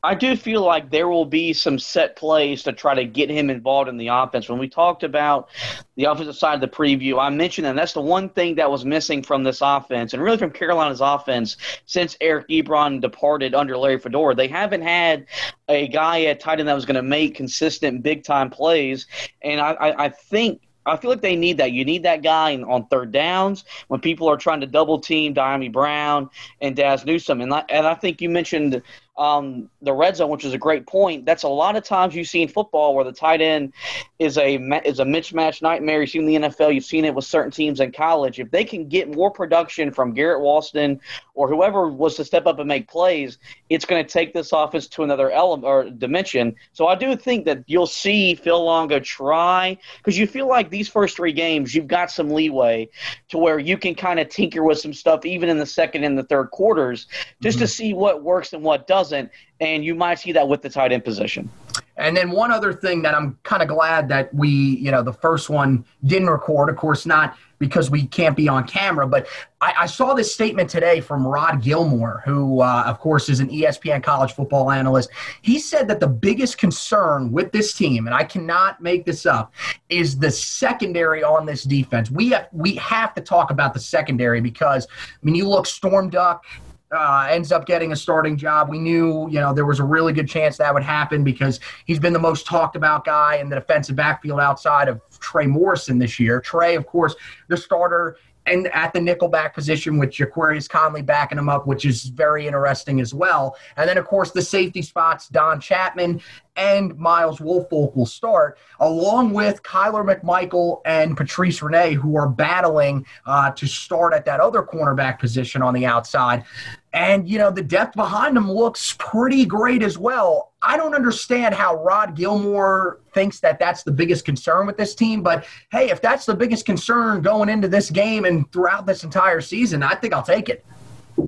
I 0.04 0.16
do 0.16 0.34
feel 0.36 0.62
like 0.62 0.90
there 0.90 1.08
will 1.08 1.24
be 1.24 1.52
some 1.52 1.78
set 1.78 2.16
plays 2.16 2.64
to 2.64 2.72
try 2.72 2.92
to 2.94 3.04
get 3.04 3.30
him 3.30 3.50
involved 3.50 3.88
in 3.88 3.96
the 3.96 4.08
offense. 4.08 4.48
When 4.48 4.58
we 4.58 4.68
talked 4.68 5.04
about 5.04 5.48
the 5.94 6.04
offensive 6.04 6.34
side 6.34 6.54
of 6.54 6.60
the 6.60 6.66
preview, 6.66 7.20
I 7.20 7.30
mentioned 7.30 7.66
that 7.66 7.76
that's 7.76 7.92
the 7.92 8.00
one 8.00 8.28
thing 8.28 8.56
that 8.56 8.68
was 8.68 8.84
missing 8.84 9.22
from 9.22 9.44
this 9.44 9.60
offense, 9.60 10.12
and 10.12 10.20
really 10.20 10.38
from 10.38 10.50
Carolina's 10.50 11.00
offense 11.00 11.56
since 11.86 12.16
Eric 12.20 12.48
Ebron 12.48 13.00
departed 13.00 13.54
under 13.54 13.78
Larry 13.78 13.98
Fedora. 13.98 14.34
They 14.34 14.48
haven't 14.48 14.82
had 14.82 15.26
a 15.68 15.86
guy 15.86 16.22
at 16.22 16.40
tight 16.40 16.58
end 16.58 16.68
that 16.68 16.74
was 16.74 16.86
going 16.86 16.96
to 16.96 17.02
make 17.02 17.36
consistent 17.36 18.02
big 18.02 18.24
time 18.24 18.50
plays, 18.50 19.06
and 19.42 19.60
I, 19.60 19.72
I, 19.72 20.04
I 20.06 20.08
think 20.08 20.62
I 20.84 20.96
feel 20.96 21.10
like 21.10 21.20
they 21.20 21.36
need 21.36 21.58
that. 21.58 21.72
You 21.72 21.84
need 21.84 22.02
that 22.02 22.22
guy 22.22 22.56
on 22.56 22.86
third 22.86 23.12
downs 23.12 23.64
when 23.88 24.00
people 24.00 24.28
are 24.28 24.36
trying 24.36 24.60
to 24.62 24.66
double 24.66 24.98
team 24.98 25.34
Dyami 25.34 25.70
Brown 25.70 26.28
and 26.60 26.74
Dazz 26.74 27.04
Newsome. 27.04 27.40
And 27.40 27.54
I, 27.54 27.64
and 27.68 27.86
I 27.86 27.94
think 27.94 28.20
you 28.20 28.28
mentioned 28.28 28.82
um, 29.16 29.68
the 29.82 29.92
red 29.92 30.16
zone, 30.16 30.30
which 30.30 30.44
is 30.44 30.54
a 30.54 30.58
great 30.58 30.86
point. 30.86 31.26
That's 31.26 31.42
a 31.42 31.48
lot 31.48 31.76
of 31.76 31.84
times 31.84 32.14
you 32.14 32.24
see 32.24 32.42
in 32.42 32.48
football 32.48 32.94
where 32.94 33.04
the 33.04 33.12
tight 33.12 33.40
end 33.40 33.72
is 34.18 34.38
a 34.38 34.56
is 34.84 35.00
a 35.00 35.04
mismatch 35.04 35.60
nightmare. 35.60 36.00
You've 36.00 36.10
seen 36.10 36.26
the 36.26 36.36
NFL, 36.36 36.74
you've 36.74 36.84
seen 36.84 37.04
it 37.04 37.14
with 37.14 37.24
certain 37.24 37.50
teams 37.50 37.80
in 37.80 37.92
college. 37.92 38.40
If 38.40 38.50
they 38.50 38.64
can 38.64 38.88
get 38.88 39.14
more 39.14 39.30
production 39.30 39.92
from 39.92 40.14
Garrett 40.14 40.40
Walston 40.40 40.98
or 41.34 41.48
whoever 41.48 41.88
was 41.88 42.16
to 42.16 42.24
step 42.24 42.46
up 42.46 42.58
and 42.58 42.68
make 42.68 42.88
plays, 42.88 43.38
it's 43.70 43.84
going 43.84 44.04
to 44.04 44.10
take 44.10 44.34
this 44.34 44.52
offense 44.52 44.86
to 44.86 45.02
another 45.02 45.30
element 45.30 45.64
or 45.64 45.88
dimension. 45.90 46.54
So 46.72 46.88
I 46.88 46.94
do 46.94 47.16
think 47.16 47.44
that 47.46 47.64
you'll 47.66 47.86
see 47.86 48.34
Phil 48.34 48.62
Longo 48.62 49.00
try 49.00 49.78
because 49.98 50.18
you 50.18 50.26
feel 50.26 50.48
like 50.48 50.70
these 50.70 50.88
first 50.88 51.16
three 51.16 51.32
games 51.32 51.74
you've 51.74 51.88
got 51.88 52.10
some 52.10 52.30
leeway 52.30 52.88
to 53.28 53.38
where 53.38 53.58
you 53.58 53.78
can 53.78 53.94
kind 53.94 54.20
of 54.20 54.28
tinker 54.28 54.62
with 54.62 54.78
some 54.78 54.92
stuff 54.92 55.24
even 55.24 55.48
in 55.48 55.58
the 55.58 55.66
second 55.66 56.04
and 56.04 56.18
the 56.18 56.24
third 56.24 56.50
quarters 56.50 57.06
just 57.40 57.56
mm-hmm. 57.56 57.64
to 57.64 57.68
see 57.68 57.94
what 57.94 58.22
works 58.22 58.52
and 58.52 58.62
what 58.62 58.86
doesn't 58.86 59.30
and 59.60 59.84
you 59.84 59.94
might 59.94 60.18
see 60.18 60.32
that 60.32 60.48
with 60.48 60.60
the 60.60 60.68
tight 60.68 60.92
end 60.92 61.04
position. 61.04 61.48
And 61.96 62.16
then 62.16 62.30
one 62.30 62.50
other 62.50 62.72
thing 62.72 63.02
that 63.02 63.14
I'm 63.14 63.38
kind 63.44 63.62
of 63.62 63.68
glad 63.68 64.08
that 64.08 64.32
we, 64.34 64.48
you 64.48 64.90
know, 64.90 65.02
the 65.02 65.12
first 65.12 65.50
one 65.50 65.84
didn't 66.04 66.30
record, 66.30 66.68
of 66.68 66.76
course, 66.76 67.06
not 67.06 67.36
because 67.62 67.90
we 67.92 68.04
can't 68.06 68.36
be 68.36 68.48
on 68.48 68.66
camera, 68.66 69.06
but 69.06 69.28
I, 69.60 69.72
I 69.82 69.86
saw 69.86 70.14
this 70.14 70.34
statement 70.34 70.68
today 70.68 71.00
from 71.00 71.24
Rod 71.24 71.62
Gilmore, 71.62 72.20
who, 72.24 72.60
uh, 72.60 72.82
of 72.84 72.98
course, 72.98 73.28
is 73.28 73.38
an 73.38 73.48
ESPN 73.50 74.02
college 74.02 74.32
football 74.32 74.72
analyst. 74.72 75.10
He 75.42 75.60
said 75.60 75.86
that 75.86 76.00
the 76.00 76.08
biggest 76.08 76.58
concern 76.58 77.30
with 77.30 77.52
this 77.52 77.72
team, 77.72 78.06
and 78.06 78.14
I 78.16 78.24
cannot 78.24 78.82
make 78.82 79.04
this 79.04 79.26
up, 79.26 79.54
is 79.88 80.18
the 80.18 80.28
secondary 80.28 81.22
on 81.22 81.46
this 81.46 81.62
defense. 81.62 82.10
We 82.10 82.30
have 82.30 82.48
we 82.50 82.74
have 82.74 83.14
to 83.14 83.20
talk 83.20 83.52
about 83.52 83.74
the 83.74 83.80
secondary 83.80 84.40
because 84.40 84.88
I 84.90 85.24
mean, 85.24 85.36
you 85.36 85.48
look 85.48 85.66
Storm 85.66 86.10
Duck 86.10 86.44
uh, 86.92 87.26
ends 87.30 87.52
up 87.52 87.66
getting 87.66 87.92
a 87.92 87.96
starting 87.96 88.36
job. 88.36 88.68
We 88.68 88.78
knew, 88.78 89.28
you 89.30 89.40
know, 89.40 89.54
there 89.54 89.64
was 89.64 89.80
a 89.80 89.84
really 89.84 90.12
good 90.12 90.28
chance 90.28 90.58
that 90.58 90.72
would 90.72 90.82
happen 90.82 91.24
because 91.24 91.58
he's 91.86 91.98
been 91.98 92.12
the 92.12 92.18
most 92.18 92.46
talked 92.46 92.76
about 92.76 93.04
guy 93.04 93.36
in 93.36 93.48
the 93.48 93.56
defensive 93.56 93.96
backfield 93.96 94.40
outside 94.40 94.88
of 94.88 95.00
Trey 95.18 95.46
Morrison 95.46 95.98
this 95.98 96.20
year. 96.20 96.40
Trey, 96.40 96.74
of 96.74 96.86
course, 96.86 97.14
the 97.48 97.56
starter 97.56 98.16
and 98.46 98.66
at 98.68 98.92
the 98.92 98.98
nickelback 98.98 99.54
position 99.54 99.98
with 99.98 100.10
Jaquarius 100.10 100.68
Conley 100.68 101.02
backing 101.02 101.38
him 101.38 101.48
up, 101.48 101.66
which 101.66 101.84
is 101.84 102.04
very 102.04 102.46
interesting 102.46 103.00
as 103.00 103.14
well. 103.14 103.56
And 103.76 103.88
then, 103.88 103.98
of 103.98 104.06
course, 104.06 104.32
the 104.32 104.42
safety 104.42 104.82
spots, 104.82 105.28
Don 105.28 105.60
Chapman 105.60 106.20
and 106.56 106.96
Miles 106.98 107.38
Wolfolk 107.38 107.94
will 107.96 108.06
start, 108.06 108.58
along 108.80 109.32
with 109.32 109.62
Kyler 109.62 110.04
McMichael 110.04 110.80
and 110.84 111.16
Patrice 111.16 111.62
Rene, 111.62 111.94
who 111.94 112.16
are 112.16 112.28
battling 112.28 113.06
uh, 113.26 113.52
to 113.52 113.66
start 113.66 114.12
at 114.12 114.24
that 114.26 114.40
other 114.40 114.62
cornerback 114.62 115.18
position 115.18 115.62
on 115.62 115.72
the 115.72 115.86
outside. 115.86 116.44
And, 116.92 117.28
you 117.28 117.38
know, 117.38 117.50
the 117.50 117.62
depth 117.62 117.96
behind 117.96 118.36
them 118.36 118.50
looks 118.50 118.94
pretty 118.98 119.46
great 119.46 119.82
as 119.82 119.96
well. 119.96 120.51
I 120.62 120.76
don't 120.76 120.94
understand 120.94 121.54
how 121.54 121.82
Rod 121.82 122.14
Gilmore 122.14 123.00
thinks 123.14 123.40
that 123.40 123.58
that's 123.58 123.82
the 123.82 123.90
biggest 123.90 124.24
concern 124.24 124.66
with 124.66 124.76
this 124.76 124.94
team. 124.94 125.22
But 125.22 125.44
hey, 125.70 125.90
if 125.90 126.00
that's 126.00 126.24
the 126.24 126.34
biggest 126.34 126.64
concern 126.66 127.20
going 127.20 127.48
into 127.48 127.68
this 127.68 127.90
game 127.90 128.24
and 128.24 128.50
throughout 128.52 128.86
this 128.86 129.02
entire 129.02 129.40
season, 129.40 129.82
I 129.82 129.94
think 129.94 130.14
I'll 130.14 130.22
take 130.22 130.48
it. 130.48 130.64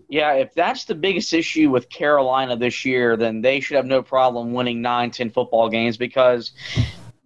Yeah, 0.08 0.34
if 0.34 0.54
that's 0.54 0.84
the 0.84 0.94
biggest 0.94 1.32
issue 1.32 1.70
with 1.70 1.88
Carolina 1.88 2.56
this 2.56 2.84
year, 2.84 3.16
then 3.16 3.42
they 3.42 3.60
should 3.60 3.76
have 3.76 3.86
no 3.86 4.02
problem 4.02 4.52
winning 4.52 4.80
nine, 4.80 5.10
ten 5.10 5.30
football 5.30 5.68
games 5.68 5.96
because 5.96 6.52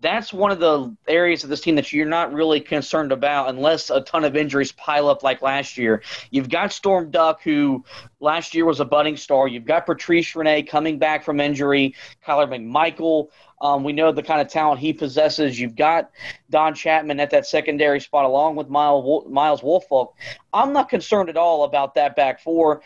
that's 0.01 0.33
one 0.33 0.51
of 0.51 0.61
the 0.61 0.95
areas 1.09 1.43
of 1.43 1.51
this 1.51 1.61
team 1.61 1.75
that 1.75 1.93
you're 1.93 2.07
not 2.07 2.33
really 2.33 2.61
concerned 2.61 3.11
about 3.11 3.49
unless 3.49 3.91
a 3.91 4.01
ton 4.01 4.25
of 4.25 4.37
injuries 4.37 4.71
pile 4.73 5.09
up 5.09 5.23
like 5.23 5.43
last 5.43 5.77
year. 5.77 6.03
You've 6.31 6.49
got 6.49 6.73
Storm 6.73 7.11
Duck, 7.11 7.43
who 7.43 7.85
last 8.21 8.55
year 8.55 8.65
was 8.65 8.81
a 8.81 8.85
budding 8.85 9.17
star. 9.17 9.49
You've 9.49 9.65
got 9.65 9.87
Patrice 9.87 10.37
Rene 10.37 10.63
coming 10.63 10.99
back 10.99 11.25
from 11.25 11.41
injury, 11.41 11.95
Kyler 12.25 12.49
McMichael. 12.49 13.29
Um, 13.61 13.85
we 13.85 13.93
know 13.93 14.13
the 14.13 14.23
kind 14.23 14.41
of 14.41 14.49
talent 14.49 14.81
he 14.81 14.93
possesses. 14.93 15.59
You've 15.59 15.77
got 15.77 16.11
Don 16.51 16.75
Chapman 16.75 17.21
at 17.21 17.31
that 17.31 17.47
secondary 17.47 18.01
spot 18.01 18.25
along 18.25 18.57
with 18.57 18.69
Miles, 18.69 19.61
Wolfolk. 19.63 20.15
I'm 20.53 20.73
not 20.73 20.89
concerned 20.89 21.29
at 21.29 21.37
all 21.37 21.65
about 21.65 21.95
that 21.95 22.17
back 22.17 22.41
four. 22.41 22.83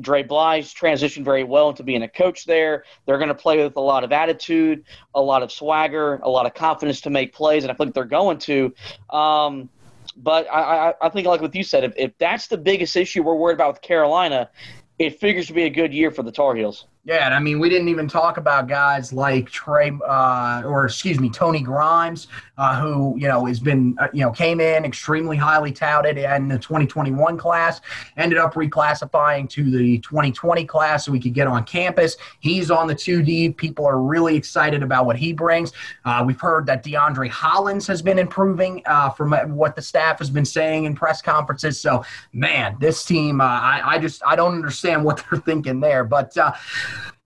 Dre 0.00 0.22
Bly's 0.22 0.74
transitioned 0.74 1.24
very 1.24 1.44
well 1.44 1.70
into 1.70 1.82
being 1.82 2.02
a 2.02 2.08
coach 2.08 2.44
there. 2.44 2.84
They're 3.06 3.18
going 3.18 3.28
to 3.28 3.34
play 3.34 3.62
with 3.62 3.76
a 3.76 3.80
lot 3.80 4.04
of 4.04 4.12
attitude, 4.12 4.84
a 5.14 5.20
lot 5.20 5.42
of 5.42 5.52
swagger, 5.52 6.16
a 6.16 6.28
lot 6.28 6.46
of 6.46 6.54
confidence 6.54 7.00
to 7.02 7.10
make 7.10 7.32
plays, 7.32 7.64
and 7.64 7.70
I 7.70 7.74
think 7.74 7.94
they're 7.94 8.04
going 8.04 8.38
to. 8.38 8.74
Um, 9.10 9.68
but 10.16 10.46
I, 10.50 10.90
I, 10.90 10.94
I, 11.02 11.08
think, 11.10 11.26
like 11.26 11.40
what 11.40 11.54
you 11.54 11.62
said, 11.62 11.84
if, 11.84 11.92
if 11.96 12.18
that's 12.18 12.48
the 12.48 12.58
biggest 12.58 12.96
issue 12.96 13.22
we're 13.22 13.34
worried 13.34 13.54
about 13.54 13.74
with 13.74 13.82
Carolina, 13.82 14.50
it 14.98 15.20
figures 15.20 15.46
to 15.46 15.52
be 15.52 15.62
a 15.62 15.70
good 15.70 15.94
year 15.94 16.10
for 16.10 16.22
the 16.22 16.32
Tar 16.32 16.54
Heels. 16.54 16.86
Yeah, 17.04 17.24
and 17.24 17.34
I 17.34 17.38
mean, 17.38 17.58
we 17.58 17.70
didn't 17.70 17.88
even 17.88 18.06
talk 18.06 18.36
about 18.36 18.68
guys 18.68 19.14
like 19.14 19.48
Trey, 19.48 19.92
uh, 20.06 20.62
or 20.66 20.84
excuse 20.84 21.18
me, 21.18 21.30
Tony 21.30 21.60
Grimes, 21.60 22.26
uh, 22.58 22.78
who 22.78 23.14
you 23.16 23.28
know 23.28 23.46
has 23.46 23.60
been, 23.60 23.96
uh, 23.98 24.08
you 24.12 24.20
know, 24.20 24.30
came 24.30 24.60
in 24.60 24.84
extremely 24.84 25.36
highly 25.36 25.72
touted 25.72 26.18
in 26.18 26.48
the 26.48 26.58
2021 26.58 27.38
class, 27.38 27.80
ended 28.18 28.36
up 28.36 28.54
reclassifying 28.54 29.48
to 29.48 29.70
the 29.70 29.98
2020 30.00 30.66
class 30.66 31.06
so 31.06 31.12
we 31.12 31.18
could 31.18 31.32
get 31.32 31.46
on 31.46 31.64
campus. 31.64 32.16
He's 32.40 32.70
on 32.70 32.86
the 32.88 32.94
2D. 32.94 33.56
People 33.56 33.86
are 33.86 34.02
really 34.02 34.36
excited 34.36 34.82
about 34.82 35.06
what 35.06 35.16
he 35.16 35.32
brings. 35.32 35.72
Uh, 36.04 36.24
we've 36.26 36.40
heard 36.40 36.66
that 36.66 36.84
DeAndre 36.84 37.30
Hollins 37.30 37.86
has 37.86 38.02
been 38.02 38.18
improving 38.18 38.82
uh, 38.84 39.08
from 39.08 39.32
what 39.54 39.76
the 39.76 39.82
staff 39.82 40.18
has 40.18 40.28
been 40.28 40.44
saying 40.44 40.84
in 40.84 40.94
press 40.94 41.22
conferences. 41.22 41.80
So, 41.80 42.04
man, 42.34 42.76
this 42.80 43.04
team, 43.06 43.40
uh, 43.40 43.44
I, 43.44 43.82
I 43.84 43.98
just 43.98 44.20
I 44.26 44.36
don't 44.36 44.54
understand 44.54 45.04
what 45.04 45.24
they're 45.30 45.40
thinking 45.40 45.80
there, 45.80 46.04
but 46.04 46.36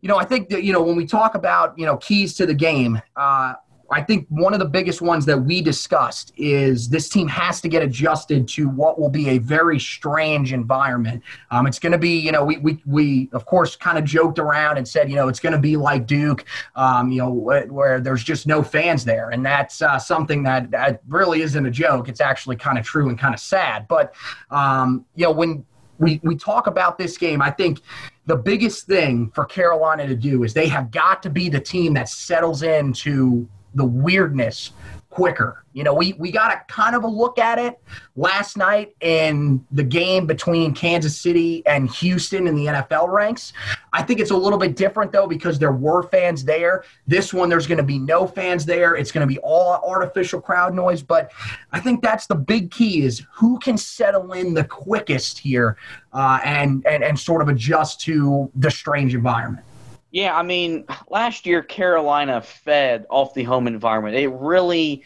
you 0.00 0.08
know, 0.08 0.16
I 0.16 0.24
think 0.24 0.48
that, 0.50 0.64
you 0.64 0.72
know, 0.72 0.82
when 0.82 0.96
we 0.96 1.06
talk 1.06 1.34
about, 1.34 1.78
you 1.78 1.86
know, 1.86 1.96
keys 1.96 2.34
to 2.34 2.46
the 2.46 2.54
game, 2.54 3.00
uh, 3.16 3.54
I 3.92 4.00
think 4.00 4.26
one 4.30 4.54
of 4.54 4.58
the 4.58 4.64
biggest 4.64 5.02
ones 5.02 5.26
that 5.26 5.36
we 5.36 5.60
discussed 5.60 6.32
is 6.38 6.88
this 6.88 7.10
team 7.10 7.28
has 7.28 7.60
to 7.60 7.68
get 7.68 7.82
adjusted 7.82 8.48
to 8.48 8.66
what 8.68 8.98
will 8.98 9.10
be 9.10 9.28
a 9.28 9.38
very 9.38 9.78
strange 9.78 10.54
environment. 10.54 11.22
Um, 11.50 11.66
it's 11.66 11.78
going 11.78 11.92
to 11.92 11.98
be, 11.98 12.18
you 12.18 12.32
know, 12.32 12.42
we, 12.42 12.56
we, 12.56 12.82
we 12.86 13.28
of 13.34 13.44
course 13.44 13.76
kind 13.76 13.98
of 13.98 14.04
joked 14.04 14.38
around 14.38 14.78
and 14.78 14.88
said, 14.88 15.10
you 15.10 15.16
know, 15.16 15.28
it's 15.28 15.40
going 15.40 15.52
to 15.52 15.58
be 15.58 15.76
like 15.76 16.06
Duke, 16.06 16.46
um, 16.74 17.12
you 17.12 17.18
know, 17.18 17.30
where, 17.30 17.66
where, 17.66 18.00
there's 18.00 18.24
just 18.24 18.46
no 18.46 18.62
fans 18.62 19.04
there. 19.04 19.28
And 19.28 19.44
that's 19.44 19.82
uh, 19.82 19.98
something 19.98 20.42
that, 20.44 20.70
that 20.70 21.02
really 21.06 21.42
isn't 21.42 21.66
a 21.66 21.70
joke. 21.70 22.08
It's 22.08 22.22
actually 22.22 22.56
kind 22.56 22.78
of 22.78 22.86
true 22.86 23.10
and 23.10 23.18
kind 23.18 23.34
of 23.34 23.40
sad. 23.40 23.86
But, 23.88 24.14
um, 24.50 25.04
you 25.14 25.24
know, 25.24 25.32
when, 25.32 25.66
we, 25.98 26.20
we 26.22 26.36
talk 26.36 26.66
about 26.66 26.98
this 26.98 27.16
game. 27.16 27.40
I 27.40 27.50
think 27.50 27.80
the 28.26 28.36
biggest 28.36 28.86
thing 28.86 29.30
for 29.34 29.44
Carolina 29.44 30.06
to 30.06 30.14
do 30.14 30.44
is 30.44 30.54
they 30.54 30.68
have 30.68 30.90
got 30.90 31.22
to 31.24 31.30
be 31.30 31.48
the 31.48 31.60
team 31.60 31.94
that 31.94 32.08
settles 32.08 32.62
into 32.62 33.48
the 33.74 33.84
weirdness 33.84 34.72
quicker. 35.12 35.62
You 35.74 35.84
know, 35.84 35.92
we, 35.92 36.14
we 36.14 36.32
got 36.32 36.52
a 36.52 36.62
kind 36.72 36.96
of 36.96 37.04
a 37.04 37.06
look 37.06 37.38
at 37.38 37.58
it 37.58 37.78
last 38.16 38.56
night 38.56 38.94
in 39.00 39.64
the 39.70 39.82
game 39.82 40.26
between 40.26 40.74
Kansas 40.74 41.18
City 41.18 41.62
and 41.66 41.90
Houston 41.90 42.46
in 42.46 42.54
the 42.54 42.66
NFL 42.66 43.08
ranks. 43.08 43.52
I 43.92 44.02
think 44.02 44.20
it's 44.20 44.30
a 44.30 44.36
little 44.36 44.58
bit 44.58 44.74
different, 44.74 45.12
though, 45.12 45.26
because 45.26 45.58
there 45.58 45.72
were 45.72 46.02
fans 46.04 46.44
there. 46.44 46.84
This 47.06 47.32
one, 47.32 47.50
there's 47.50 47.66
going 47.66 47.78
to 47.78 47.84
be 47.84 47.98
no 47.98 48.26
fans 48.26 48.64
there. 48.64 48.94
It's 48.94 49.12
going 49.12 49.26
to 49.26 49.32
be 49.32 49.38
all 49.40 49.82
artificial 49.86 50.40
crowd 50.40 50.74
noise. 50.74 51.02
But 51.02 51.30
I 51.72 51.80
think 51.80 52.02
that's 52.02 52.26
the 52.26 52.34
big 52.34 52.70
key 52.70 53.02
is 53.02 53.22
who 53.32 53.58
can 53.58 53.76
settle 53.76 54.32
in 54.32 54.54
the 54.54 54.64
quickest 54.64 55.38
here 55.38 55.76
uh, 56.14 56.40
and, 56.42 56.86
and, 56.86 57.04
and 57.04 57.18
sort 57.18 57.42
of 57.42 57.48
adjust 57.48 58.00
to 58.02 58.50
the 58.54 58.70
strange 58.70 59.14
environment. 59.14 59.64
Yeah, 60.12 60.36
I 60.36 60.42
mean, 60.42 60.84
last 61.08 61.46
year 61.46 61.62
Carolina 61.62 62.42
fed 62.42 63.06
off 63.08 63.32
the 63.32 63.44
home 63.44 63.66
environment. 63.66 64.14
It 64.14 64.28
really 64.28 65.02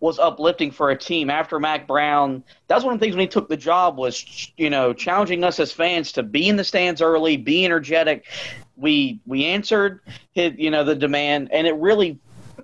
was 0.00 0.18
uplifting 0.18 0.72
for 0.72 0.90
a 0.90 0.98
team 0.98 1.30
after 1.30 1.60
Mack 1.60 1.86
Brown. 1.86 2.42
That's 2.66 2.82
one 2.82 2.94
of 2.94 2.98
the 3.00 3.04
things 3.04 3.14
when 3.14 3.20
he 3.20 3.28
took 3.28 3.48
the 3.48 3.56
job 3.56 3.96
was, 3.96 4.50
you 4.56 4.68
know, 4.68 4.92
challenging 4.92 5.44
us 5.44 5.60
as 5.60 5.70
fans 5.70 6.10
to 6.12 6.24
be 6.24 6.48
in 6.48 6.56
the 6.56 6.64
stands 6.64 7.00
early, 7.00 7.36
be 7.36 7.64
energetic. 7.64 8.26
We 8.76 9.20
we 9.24 9.44
answered 9.44 10.00
his, 10.32 10.54
you 10.56 10.70
know, 10.70 10.82
the 10.82 10.96
demand, 10.96 11.50
and 11.52 11.66
it 11.66 11.74
really 11.76 12.18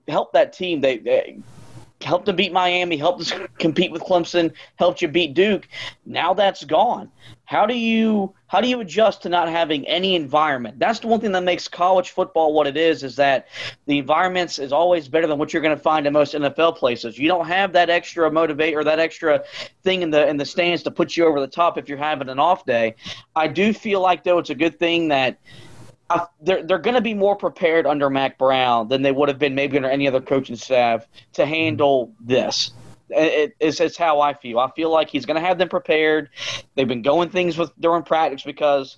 helped 0.08 0.32
that 0.32 0.52
team. 0.52 0.80
They, 0.80 0.98
they 0.98 1.38
helped 2.02 2.26
them 2.26 2.36
beat 2.36 2.52
Miami, 2.52 2.96
helped 2.96 3.20
us 3.20 3.32
compete 3.58 3.90
with 3.90 4.02
Clemson, 4.02 4.52
helped 4.76 5.02
you 5.02 5.08
beat 5.08 5.34
Duke. 5.34 5.68
Now 6.04 6.34
that's 6.34 6.64
gone. 6.64 7.10
How 7.44 7.64
do 7.64 7.74
you 7.74 8.34
how 8.48 8.60
do 8.60 8.68
you 8.68 8.80
adjust 8.80 9.22
to 9.22 9.28
not 9.28 9.48
having 9.48 9.86
any 9.86 10.14
environment? 10.14 10.78
That's 10.78 11.00
the 11.00 11.06
one 11.08 11.20
thing 11.20 11.32
that 11.32 11.42
makes 11.42 11.68
college 11.68 12.10
football 12.10 12.52
what 12.52 12.66
it 12.66 12.76
is. 12.76 13.02
Is 13.02 13.16
that 13.16 13.48
the 13.86 13.98
environments 13.98 14.58
is 14.58 14.72
always 14.72 15.08
better 15.08 15.26
than 15.26 15.38
what 15.38 15.52
you're 15.52 15.62
going 15.62 15.76
to 15.76 15.82
find 15.82 16.06
in 16.06 16.12
most 16.12 16.34
NFL 16.34 16.76
places. 16.76 17.18
You 17.18 17.28
don't 17.28 17.46
have 17.46 17.72
that 17.72 17.88
extra 17.88 18.30
motivate 18.30 18.74
or 18.74 18.84
that 18.84 18.98
extra 18.98 19.44
thing 19.82 20.02
in 20.02 20.10
the 20.10 20.26
in 20.28 20.36
the 20.36 20.44
stands 20.44 20.82
to 20.84 20.90
put 20.90 21.16
you 21.16 21.26
over 21.26 21.40
the 21.40 21.46
top 21.46 21.78
if 21.78 21.88
you're 21.88 21.98
having 21.98 22.28
an 22.28 22.38
off 22.38 22.66
day. 22.66 22.96
I 23.34 23.48
do 23.48 23.72
feel 23.72 24.00
like 24.00 24.24
though 24.24 24.38
it's 24.38 24.50
a 24.50 24.54
good 24.54 24.78
thing 24.78 25.08
that 25.08 25.38
uh, 26.10 26.26
they're 26.40 26.62
they're 26.62 26.78
going 26.78 26.94
to 26.94 27.00
be 27.00 27.14
more 27.14 27.36
prepared 27.36 27.86
under 27.86 28.08
Mack 28.10 28.38
Brown 28.38 28.88
than 28.88 29.02
they 29.02 29.12
would 29.12 29.28
have 29.28 29.38
been 29.38 29.54
maybe 29.54 29.76
under 29.76 29.90
any 29.90 30.06
other 30.06 30.20
coaching 30.20 30.56
staff 30.56 31.06
to 31.34 31.46
handle 31.46 32.12
this. 32.20 32.72
It, 33.08 33.54
it's, 33.60 33.80
it's 33.80 33.96
how 33.96 34.20
I 34.20 34.34
feel. 34.34 34.58
I 34.58 34.70
feel 34.72 34.90
like 34.90 35.08
he's 35.10 35.26
going 35.26 35.40
to 35.40 35.46
have 35.46 35.58
them 35.58 35.68
prepared. 35.68 36.30
They've 36.74 36.88
been 36.88 37.02
going 37.02 37.30
things 37.30 37.56
with 37.56 37.70
during 37.78 38.02
practice 38.02 38.42
because 38.42 38.96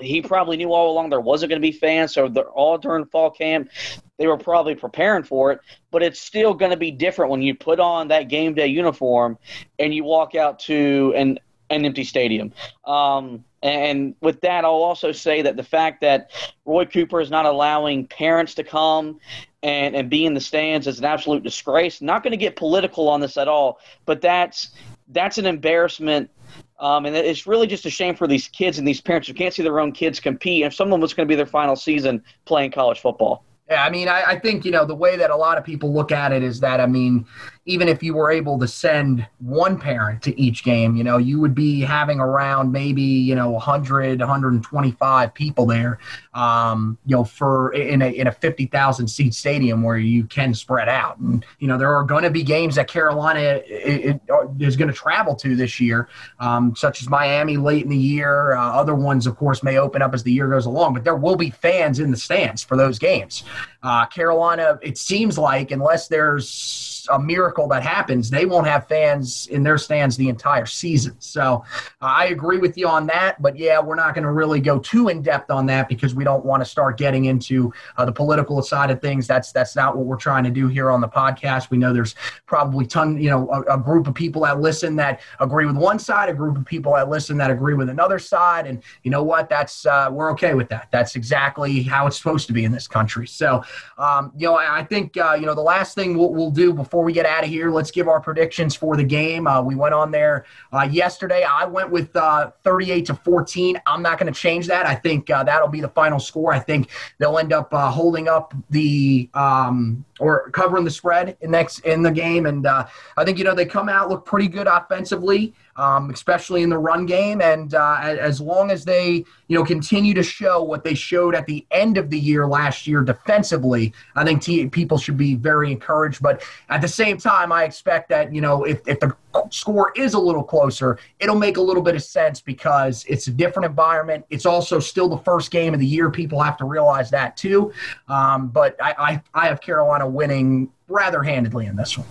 he 0.00 0.22
probably 0.22 0.56
knew 0.56 0.72
all 0.72 0.92
along 0.92 1.10
there 1.10 1.20
wasn't 1.20 1.50
going 1.50 1.60
to 1.60 1.66
be 1.66 1.72
fans. 1.72 2.14
So 2.14 2.28
they're 2.28 2.44
all 2.44 2.78
during 2.78 3.04
fall 3.06 3.30
camp, 3.30 3.70
they 4.16 4.26
were 4.26 4.38
probably 4.38 4.74
preparing 4.74 5.24
for 5.24 5.52
it. 5.52 5.60
But 5.90 6.02
it's 6.02 6.20
still 6.20 6.54
going 6.54 6.70
to 6.70 6.76
be 6.76 6.90
different 6.90 7.30
when 7.30 7.42
you 7.42 7.54
put 7.54 7.80
on 7.80 8.08
that 8.08 8.28
game 8.28 8.54
day 8.54 8.66
uniform 8.66 9.38
and 9.78 9.94
you 9.94 10.04
walk 10.04 10.34
out 10.34 10.60
to 10.60 11.12
an 11.16 11.38
an 11.70 11.84
empty 11.84 12.04
stadium. 12.04 12.52
Um, 12.84 13.44
and 13.62 14.14
with 14.20 14.40
that, 14.42 14.64
I'll 14.64 14.70
also 14.70 15.12
say 15.12 15.42
that 15.42 15.56
the 15.56 15.62
fact 15.62 16.00
that 16.02 16.30
Roy 16.64 16.84
Cooper 16.84 17.20
is 17.20 17.30
not 17.30 17.44
allowing 17.44 18.06
parents 18.06 18.54
to 18.54 18.64
come 18.64 19.18
and, 19.62 19.96
and 19.96 20.08
be 20.08 20.24
in 20.26 20.34
the 20.34 20.40
stands 20.40 20.86
is 20.86 20.98
an 20.98 21.04
absolute 21.04 21.42
disgrace. 21.42 22.00
Not 22.00 22.22
going 22.22 22.30
to 22.30 22.36
get 22.36 22.56
political 22.56 23.08
on 23.08 23.20
this 23.20 23.36
at 23.36 23.48
all, 23.48 23.80
but 24.06 24.20
that's 24.20 24.70
that's 25.08 25.38
an 25.38 25.46
embarrassment. 25.46 26.30
Um, 26.78 27.06
and 27.06 27.16
it's 27.16 27.46
really 27.46 27.66
just 27.66 27.84
a 27.86 27.90
shame 27.90 28.14
for 28.14 28.28
these 28.28 28.46
kids 28.46 28.78
and 28.78 28.86
these 28.86 29.00
parents 29.00 29.26
who 29.26 29.34
can't 29.34 29.52
see 29.52 29.62
their 29.62 29.80
own 29.80 29.90
kids 29.90 30.20
compete. 30.20 30.64
If 30.64 30.74
some 30.74 30.88
of 30.88 30.92
them 30.92 31.00
was 31.00 31.12
going 31.12 31.26
to 31.26 31.32
be 31.32 31.34
their 31.34 31.46
final 31.46 31.74
season 31.74 32.22
playing 32.44 32.70
college 32.70 33.00
football. 33.00 33.44
Yeah, 33.68 33.84
I 33.84 33.90
mean, 33.90 34.08
I, 34.08 34.22
I, 34.22 34.38
think, 34.38 34.64
you 34.64 34.70
know, 34.70 34.86
the 34.86 34.94
way 34.94 35.16
that 35.16 35.30
a 35.30 35.36
lot 35.36 35.58
of 35.58 35.64
people 35.64 35.92
look 35.92 36.10
at 36.10 36.32
it 36.32 36.42
is 36.42 36.60
that, 36.60 36.80
I 36.80 36.86
mean, 36.86 37.26
even 37.68 37.86
if 37.86 38.02
you 38.02 38.14
were 38.14 38.30
able 38.30 38.58
to 38.58 38.66
send 38.66 39.26
one 39.40 39.78
parent 39.78 40.22
to 40.22 40.40
each 40.40 40.64
game, 40.64 40.96
you 40.96 41.04
know, 41.04 41.18
you 41.18 41.38
would 41.38 41.54
be 41.54 41.82
having 41.82 42.18
around 42.18 42.72
maybe, 42.72 43.02
you 43.02 43.34
know, 43.34 43.50
100, 43.50 44.18
125 44.18 45.34
people 45.34 45.66
there, 45.66 45.98
um, 46.32 46.96
you 47.04 47.14
know, 47.14 47.24
for 47.24 47.74
in 47.74 48.00
a, 48.00 48.06
in 48.06 48.26
a 48.26 48.32
50,000 48.32 49.06
seat 49.06 49.34
stadium 49.34 49.82
where 49.82 49.98
you 49.98 50.24
can 50.24 50.54
spread 50.54 50.88
out. 50.88 51.18
And, 51.18 51.44
you 51.58 51.68
know, 51.68 51.76
there 51.76 51.94
are 51.94 52.04
going 52.04 52.22
to 52.24 52.30
be 52.30 52.42
games 52.42 52.74
that 52.76 52.88
Carolina 52.88 53.60
is 53.68 54.76
going 54.76 54.88
to 54.88 54.94
travel 54.94 55.34
to 55.36 55.54
this 55.54 55.78
year, 55.78 56.08
um, 56.40 56.74
such 56.74 57.02
as 57.02 57.10
Miami 57.10 57.58
late 57.58 57.82
in 57.84 57.90
the 57.90 57.98
year. 57.98 58.56
Uh, 58.56 58.62
other 58.62 58.94
ones, 58.94 59.26
of 59.26 59.36
course, 59.36 59.62
may 59.62 59.76
open 59.76 60.00
up 60.00 60.14
as 60.14 60.22
the 60.22 60.32
year 60.32 60.48
goes 60.48 60.64
along, 60.64 60.94
but 60.94 61.04
there 61.04 61.16
will 61.16 61.36
be 61.36 61.50
fans 61.50 61.98
in 61.98 62.10
the 62.10 62.16
stands 62.16 62.64
for 62.64 62.78
those 62.78 62.98
games. 62.98 63.44
Uh, 63.82 64.06
Carolina, 64.06 64.78
it 64.80 64.96
seems 64.96 65.36
like, 65.36 65.70
unless 65.70 66.08
there's 66.08 67.06
a 67.10 67.18
miracle 67.18 67.57
that 67.66 67.82
happens, 67.82 68.30
they 68.30 68.46
won't 68.46 68.68
have 68.68 68.86
fans 68.86 69.48
in 69.48 69.64
their 69.64 69.78
stands 69.78 70.16
the 70.16 70.28
entire 70.28 70.66
season. 70.66 71.16
So 71.18 71.64
uh, 72.00 72.04
I 72.04 72.26
agree 72.26 72.58
with 72.58 72.78
you 72.78 72.86
on 72.86 73.06
that. 73.08 73.42
But 73.42 73.58
yeah, 73.58 73.80
we're 73.80 73.96
not 73.96 74.14
going 74.14 74.24
to 74.24 74.30
really 74.30 74.60
go 74.60 74.78
too 74.78 75.08
in 75.08 75.22
depth 75.22 75.50
on 75.50 75.66
that 75.66 75.88
because 75.88 76.14
we 76.14 76.22
don't 76.22 76.44
want 76.44 76.62
to 76.62 76.64
start 76.64 76.96
getting 76.98 77.24
into 77.24 77.72
uh, 77.96 78.04
the 78.04 78.12
political 78.12 78.62
side 78.62 78.90
of 78.90 79.00
things. 79.00 79.26
That's 79.26 79.50
that's 79.50 79.74
not 79.74 79.96
what 79.96 80.06
we're 80.06 80.16
trying 80.16 80.44
to 80.44 80.50
do 80.50 80.68
here 80.68 80.90
on 80.90 81.00
the 81.00 81.08
podcast. 81.08 81.70
We 81.70 81.78
know 81.78 81.92
there's 81.92 82.14
probably 82.46 82.86
ton, 82.86 83.20
you 83.20 83.30
know, 83.30 83.48
a, 83.50 83.74
a 83.74 83.78
group 83.78 84.06
of 84.06 84.14
people 84.14 84.42
that 84.42 84.60
listen 84.60 84.94
that 84.96 85.20
agree 85.40 85.66
with 85.66 85.76
one 85.76 85.98
side, 85.98 86.28
a 86.28 86.34
group 86.34 86.56
of 86.56 86.64
people 86.64 86.94
that 86.94 87.08
listen 87.08 87.36
that 87.38 87.50
agree 87.50 87.74
with 87.74 87.88
another 87.88 88.18
side, 88.18 88.66
and 88.66 88.82
you 89.02 89.10
know 89.10 89.22
what? 89.22 89.48
That's 89.48 89.86
uh, 89.86 90.08
we're 90.12 90.30
okay 90.32 90.54
with 90.54 90.68
that. 90.68 90.88
That's 90.92 91.16
exactly 91.16 91.82
how 91.82 92.06
it's 92.06 92.16
supposed 92.16 92.46
to 92.48 92.52
be 92.52 92.64
in 92.64 92.72
this 92.72 92.86
country. 92.86 93.26
So, 93.26 93.62
um, 93.96 94.32
you 94.36 94.46
know, 94.46 94.54
I, 94.54 94.80
I 94.80 94.84
think 94.84 95.16
uh, 95.16 95.36
you 95.38 95.46
know 95.46 95.54
the 95.54 95.60
last 95.62 95.94
thing 95.94 96.16
we'll, 96.16 96.32
we'll 96.32 96.50
do 96.50 96.72
before 96.72 97.02
we 97.04 97.12
get 97.12 97.26
out 97.26 97.44
of 97.44 97.47
here, 97.48 97.70
let's 97.70 97.90
give 97.90 98.08
our 98.08 98.20
predictions 98.20 98.74
for 98.74 98.96
the 98.96 99.04
game. 99.04 99.46
Uh, 99.46 99.60
we 99.62 99.74
went 99.74 99.94
on 99.94 100.10
there 100.10 100.44
uh, 100.72 100.88
yesterday. 100.90 101.44
I 101.44 101.64
went 101.64 101.90
with 101.90 102.14
uh, 102.14 102.52
38 102.64 103.06
to 103.06 103.14
14. 103.14 103.80
I'm 103.86 104.02
not 104.02 104.18
going 104.18 104.32
to 104.32 104.38
change 104.38 104.66
that. 104.68 104.86
I 104.86 104.94
think 104.94 105.30
uh, 105.30 105.44
that'll 105.44 105.68
be 105.68 105.80
the 105.80 105.88
final 105.88 106.20
score. 106.20 106.52
I 106.52 106.58
think 106.58 106.90
they'll 107.18 107.38
end 107.38 107.52
up 107.52 107.72
uh, 107.72 107.90
holding 107.90 108.28
up 108.28 108.54
the 108.70 109.28
um, 109.34 110.04
or 110.18 110.50
covering 110.50 110.84
the 110.84 110.90
spread 110.90 111.36
in 111.40 111.50
next 111.50 111.80
in 111.80 112.02
the 112.02 112.10
game. 112.10 112.46
And 112.46 112.66
uh, 112.66 112.86
I 113.16 113.24
think 113.24 113.38
you 113.38 113.44
know 113.44 113.54
they 113.54 113.66
come 113.66 113.88
out 113.88 114.08
look 114.08 114.24
pretty 114.24 114.48
good 114.48 114.66
offensively 114.66 115.54
um, 115.78 116.10
especially 116.10 116.62
in 116.62 116.68
the 116.68 116.78
run 116.78 117.06
game. 117.06 117.40
And 117.40 117.74
uh, 117.74 117.98
as 118.02 118.40
long 118.40 118.70
as 118.70 118.84
they, 118.84 119.24
you 119.46 119.56
know, 119.56 119.64
continue 119.64 120.12
to 120.14 120.22
show 120.22 120.62
what 120.62 120.82
they 120.82 120.94
showed 120.94 121.34
at 121.34 121.46
the 121.46 121.64
end 121.70 121.96
of 121.96 122.10
the 122.10 122.18
year 122.18 122.46
last 122.46 122.86
year 122.86 123.00
defensively, 123.02 123.94
I 124.16 124.24
think 124.24 124.42
t- 124.42 124.68
people 124.68 124.98
should 124.98 125.16
be 125.16 125.36
very 125.36 125.70
encouraged. 125.70 126.20
But 126.20 126.42
at 126.68 126.80
the 126.80 126.88
same 126.88 127.16
time, 127.16 127.52
I 127.52 127.62
expect 127.64 128.08
that, 128.08 128.34
you 128.34 128.40
know, 128.40 128.64
if, 128.64 128.86
if 128.88 128.98
the 128.98 129.16
score 129.50 129.92
is 129.94 130.14
a 130.14 130.18
little 130.18 130.42
closer, 130.42 130.98
it'll 131.20 131.38
make 131.38 131.58
a 131.58 131.60
little 131.60 131.82
bit 131.82 131.94
of 131.94 132.02
sense 132.02 132.40
because 132.40 133.04
it's 133.08 133.28
a 133.28 133.30
different 133.30 133.66
environment. 133.66 134.24
It's 134.30 134.46
also 134.46 134.80
still 134.80 135.08
the 135.08 135.18
first 135.18 135.52
game 135.52 135.74
of 135.74 135.80
the 135.80 135.86
year. 135.86 136.10
People 136.10 136.42
have 136.42 136.56
to 136.56 136.64
realize 136.64 137.08
that 137.10 137.36
too. 137.36 137.72
Um, 138.08 138.48
but 138.48 138.76
I, 138.82 138.94
I, 138.98 139.42
I 139.44 139.46
have 139.46 139.60
Carolina 139.60 140.07
winning 140.08 140.70
rather 140.88 141.22
handedly 141.22 141.66
in 141.66 141.76
this 141.76 141.96
one. 141.96 142.06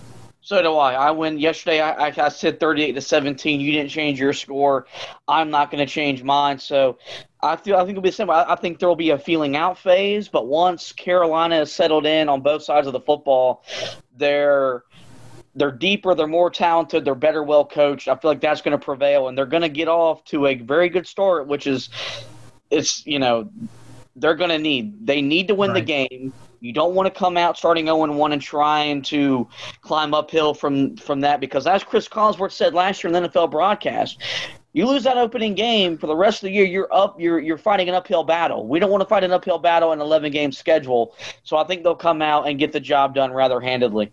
So 0.48 0.62
do 0.62 0.76
I. 0.76 0.94
I 0.94 1.10
win 1.10 1.38
yesterday. 1.38 1.82
I, 1.82 2.06
I, 2.06 2.28
said 2.30 2.58
38 2.58 2.92
to 2.92 3.02
17. 3.02 3.60
You 3.60 3.70
didn't 3.70 3.90
change 3.90 4.18
your 4.18 4.32
score. 4.32 4.86
I'm 5.28 5.50
not 5.50 5.70
going 5.70 5.86
to 5.86 5.92
change 5.92 6.22
mine. 6.22 6.58
So 6.58 6.96
I 7.42 7.56
feel 7.56 7.76
I 7.76 7.80
think 7.80 7.90
it'll 7.90 8.02
be 8.02 8.10
simple. 8.10 8.34
I, 8.34 8.52
I 8.52 8.56
think 8.56 8.78
there 8.78 8.88
will 8.88 8.96
be 8.96 9.10
a 9.10 9.18
feeling 9.18 9.56
out 9.56 9.76
phase, 9.76 10.28
but 10.28 10.46
once 10.46 10.92
Carolina 10.92 11.60
is 11.60 11.70
settled 11.70 12.06
in 12.06 12.30
on 12.30 12.40
both 12.40 12.62
sides 12.62 12.86
of 12.86 12.94
the 12.94 13.00
football, 13.00 13.62
they're 14.16 14.84
they're 15.54 15.70
deeper, 15.70 16.14
they're 16.14 16.26
more 16.26 16.50
talented, 16.50 17.04
they're 17.04 17.14
better 17.14 17.42
well 17.42 17.66
coached. 17.66 18.08
I 18.08 18.16
feel 18.16 18.30
like 18.30 18.40
that's 18.40 18.62
going 18.62 18.78
to 18.78 18.82
prevail, 18.82 19.28
and 19.28 19.36
they're 19.36 19.44
going 19.44 19.62
to 19.62 19.68
get 19.68 19.88
off 19.88 20.24
to 20.26 20.46
a 20.46 20.54
very 20.54 20.88
good 20.88 21.06
start, 21.06 21.46
which 21.46 21.66
is 21.66 21.90
it's 22.70 23.06
you 23.06 23.18
know 23.18 23.50
they're 24.16 24.34
going 24.34 24.48
to 24.48 24.58
need 24.58 25.06
they 25.06 25.20
need 25.20 25.48
to 25.48 25.54
win 25.54 25.72
right. 25.72 25.84
the 25.84 26.06
game 26.08 26.32
you 26.60 26.72
don't 26.72 26.94
want 26.94 27.12
to 27.12 27.18
come 27.18 27.36
out 27.36 27.56
starting 27.56 27.86
0 27.86 28.12
1 28.12 28.32
and 28.32 28.42
trying 28.42 29.02
to 29.02 29.48
climb 29.80 30.14
uphill 30.14 30.54
from 30.54 30.96
from 30.96 31.20
that 31.20 31.40
because 31.40 31.66
as 31.66 31.84
Cris 31.84 32.08
Collinsworth 32.08 32.52
said 32.52 32.74
last 32.74 33.02
year 33.02 33.12
in 33.12 33.22
the 33.22 33.28
NFL 33.28 33.50
broadcast, 33.50 34.18
you 34.72 34.86
lose 34.86 35.04
that 35.04 35.16
opening 35.16 35.54
game 35.54 35.96
for 35.96 36.06
the 36.06 36.16
rest 36.16 36.42
of 36.42 36.48
the 36.48 36.52
year, 36.52 36.64
you're 36.64 36.92
up 36.92 37.20
you're 37.20 37.38
you're 37.38 37.58
fighting 37.58 37.88
an 37.88 37.94
uphill 37.94 38.24
battle. 38.24 38.66
We 38.66 38.78
don't 38.78 38.90
want 38.90 39.00
to 39.00 39.08
fight 39.08 39.24
an 39.24 39.32
uphill 39.32 39.58
battle 39.58 39.92
in 39.92 40.00
an 40.00 40.06
11 40.06 40.32
game 40.32 40.52
schedule. 40.52 41.14
So 41.42 41.56
I 41.56 41.64
think 41.64 41.82
they'll 41.82 41.94
come 41.94 42.22
out 42.22 42.48
and 42.48 42.58
get 42.58 42.72
the 42.72 42.80
job 42.80 43.14
done 43.14 43.32
rather 43.32 43.60
handedly. 43.60 44.12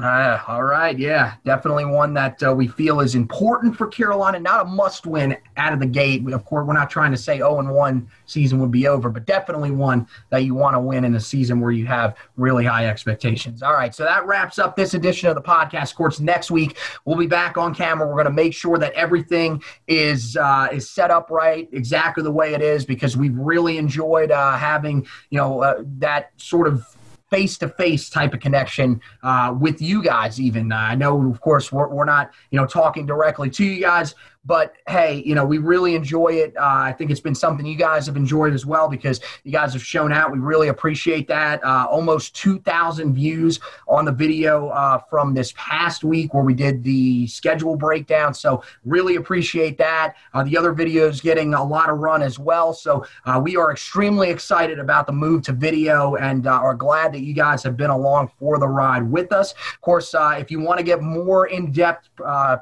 Uh, 0.00 0.38
all 0.46 0.62
right, 0.62 0.98
yeah, 0.98 1.34
definitely 1.44 1.86
one 1.86 2.12
that 2.12 2.42
uh, 2.42 2.52
we 2.52 2.68
feel 2.68 3.00
is 3.00 3.14
important 3.14 3.74
for 3.74 3.86
Carolina. 3.86 4.38
Not 4.38 4.66
a 4.66 4.68
must-win 4.68 5.36
out 5.56 5.72
of 5.72 5.80
the 5.80 5.86
gate. 5.86 6.22
Of 6.30 6.44
course, 6.44 6.66
we're 6.66 6.74
not 6.74 6.90
trying 6.90 7.12
to 7.12 7.16
say 7.16 7.38
0 7.38 7.60
and 7.60 7.70
1 7.70 8.08
season 8.26 8.60
would 8.60 8.70
be 8.70 8.88
over, 8.88 9.08
but 9.08 9.24
definitely 9.24 9.70
one 9.70 10.06
that 10.28 10.44
you 10.44 10.54
want 10.54 10.74
to 10.74 10.80
win 10.80 11.04
in 11.04 11.14
a 11.14 11.20
season 11.20 11.60
where 11.60 11.70
you 11.70 11.86
have 11.86 12.16
really 12.36 12.64
high 12.64 12.86
expectations. 12.86 13.62
All 13.62 13.72
right, 13.72 13.94
so 13.94 14.04
that 14.04 14.26
wraps 14.26 14.58
up 14.58 14.76
this 14.76 14.92
edition 14.92 15.30
of 15.30 15.34
the 15.34 15.42
podcast. 15.42 15.92
Of 15.92 15.96
course, 15.96 16.20
next 16.20 16.50
week 16.50 16.76
we'll 17.06 17.16
be 17.16 17.26
back 17.26 17.56
on 17.56 17.74
camera. 17.74 18.06
We're 18.06 18.14
going 18.14 18.26
to 18.26 18.32
make 18.32 18.52
sure 18.52 18.76
that 18.78 18.92
everything 18.92 19.62
is 19.88 20.36
uh, 20.36 20.68
is 20.72 20.90
set 20.90 21.10
up 21.10 21.30
right, 21.30 21.68
exactly 21.72 22.22
the 22.22 22.32
way 22.32 22.52
it 22.52 22.60
is, 22.60 22.84
because 22.84 23.16
we've 23.16 23.36
really 23.36 23.78
enjoyed 23.78 24.30
uh, 24.30 24.58
having 24.58 25.06
you 25.30 25.38
know 25.38 25.62
uh, 25.62 25.82
that 25.98 26.32
sort 26.36 26.66
of 26.66 26.84
face 27.30 27.58
to 27.58 27.68
face 27.68 28.08
type 28.08 28.34
of 28.34 28.40
connection 28.40 29.00
uh, 29.22 29.54
with 29.58 29.80
you 29.82 30.02
guys. 30.02 30.40
Even 30.40 30.72
uh, 30.72 30.76
I 30.76 30.94
know, 30.94 31.30
of 31.30 31.40
course, 31.40 31.72
we're, 31.72 31.88
we're 31.88 32.04
not 32.04 32.30
you 32.50 32.58
know 32.58 32.66
talking 32.66 33.06
directly 33.06 33.50
to 33.50 33.64
you 33.64 33.80
guys, 33.80 34.14
but 34.46 34.74
hey, 34.86 35.22
you 35.26 35.34
know, 35.34 35.44
we 35.44 35.58
really 35.58 35.96
enjoy 35.96 36.28
it. 36.28 36.56
Uh, 36.56 36.62
I 36.62 36.92
think 36.92 37.10
it's 37.10 37.20
been 37.20 37.34
something 37.34 37.66
you 37.66 37.76
guys 37.76 38.06
have 38.06 38.16
enjoyed 38.16 38.54
as 38.54 38.64
well 38.64 38.88
because 38.88 39.20
you 39.42 39.50
guys 39.50 39.72
have 39.72 39.82
shown 39.82 40.12
out. 40.12 40.32
We 40.32 40.38
really 40.38 40.68
appreciate 40.68 41.26
that. 41.28 41.62
Uh, 41.64 41.86
almost 41.90 42.36
2,000 42.36 43.12
views 43.12 43.58
on 43.88 44.04
the 44.04 44.12
video 44.12 44.68
uh, 44.68 44.98
from 45.10 45.34
this 45.34 45.52
past 45.56 46.04
week 46.04 46.32
where 46.32 46.44
we 46.44 46.54
did 46.54 46.84
the 46.84 47.26
schedule 47.26 47.76
breakdown. 47.76 48.32
So, 48.32 48.62
really 48.84 49.16
appreciate 49.16 49.78
that. 49.78 50.14
Uh, 50.32 50.44
the 50.44 50.56
other 50.56 50.72
videos 50.72 51.20
getting 51.20 51.54
a 51.54 51.64
lot 51.64 51.90
of 51.90 51.98
run 51.98 52.22
as 52.22 52.38
well. 52.38 52.72
So, 52.72 53.04
uh, 53.24 53.40
we 53.42 53.56
are 53.56 53.72
extremely 53.72 54.30
excited 54.30 54.78
about 54.78 55.06
the 55.06 55.12
move 55.12 55.42
to 55.42 55.52
video 55.52 56.14
and 56.16 56.46
uh, 56.46 56.52
are 56.52 56.74
glad 56.74 57.12
that 57.14 57.22
you 57.22 57.34
guys 57.34 57.64
have 57.64 57.76
been 57.76 57.90
along 57.90 58.30
for 58.38 58.58
the 58.58 58.68
ride 58.68 59.10
with 59.10 59.32
us. 59.32 59.52
Of 59.52 59.80
course, 59.80 60.14
if 60.16 60.50
you 60.52 60.60
want 60.60 60.78
to 60.78 60.84
get 60.84 61.02
more 61.02 61.48
in 61.48 61.72
depth 61.72 62.08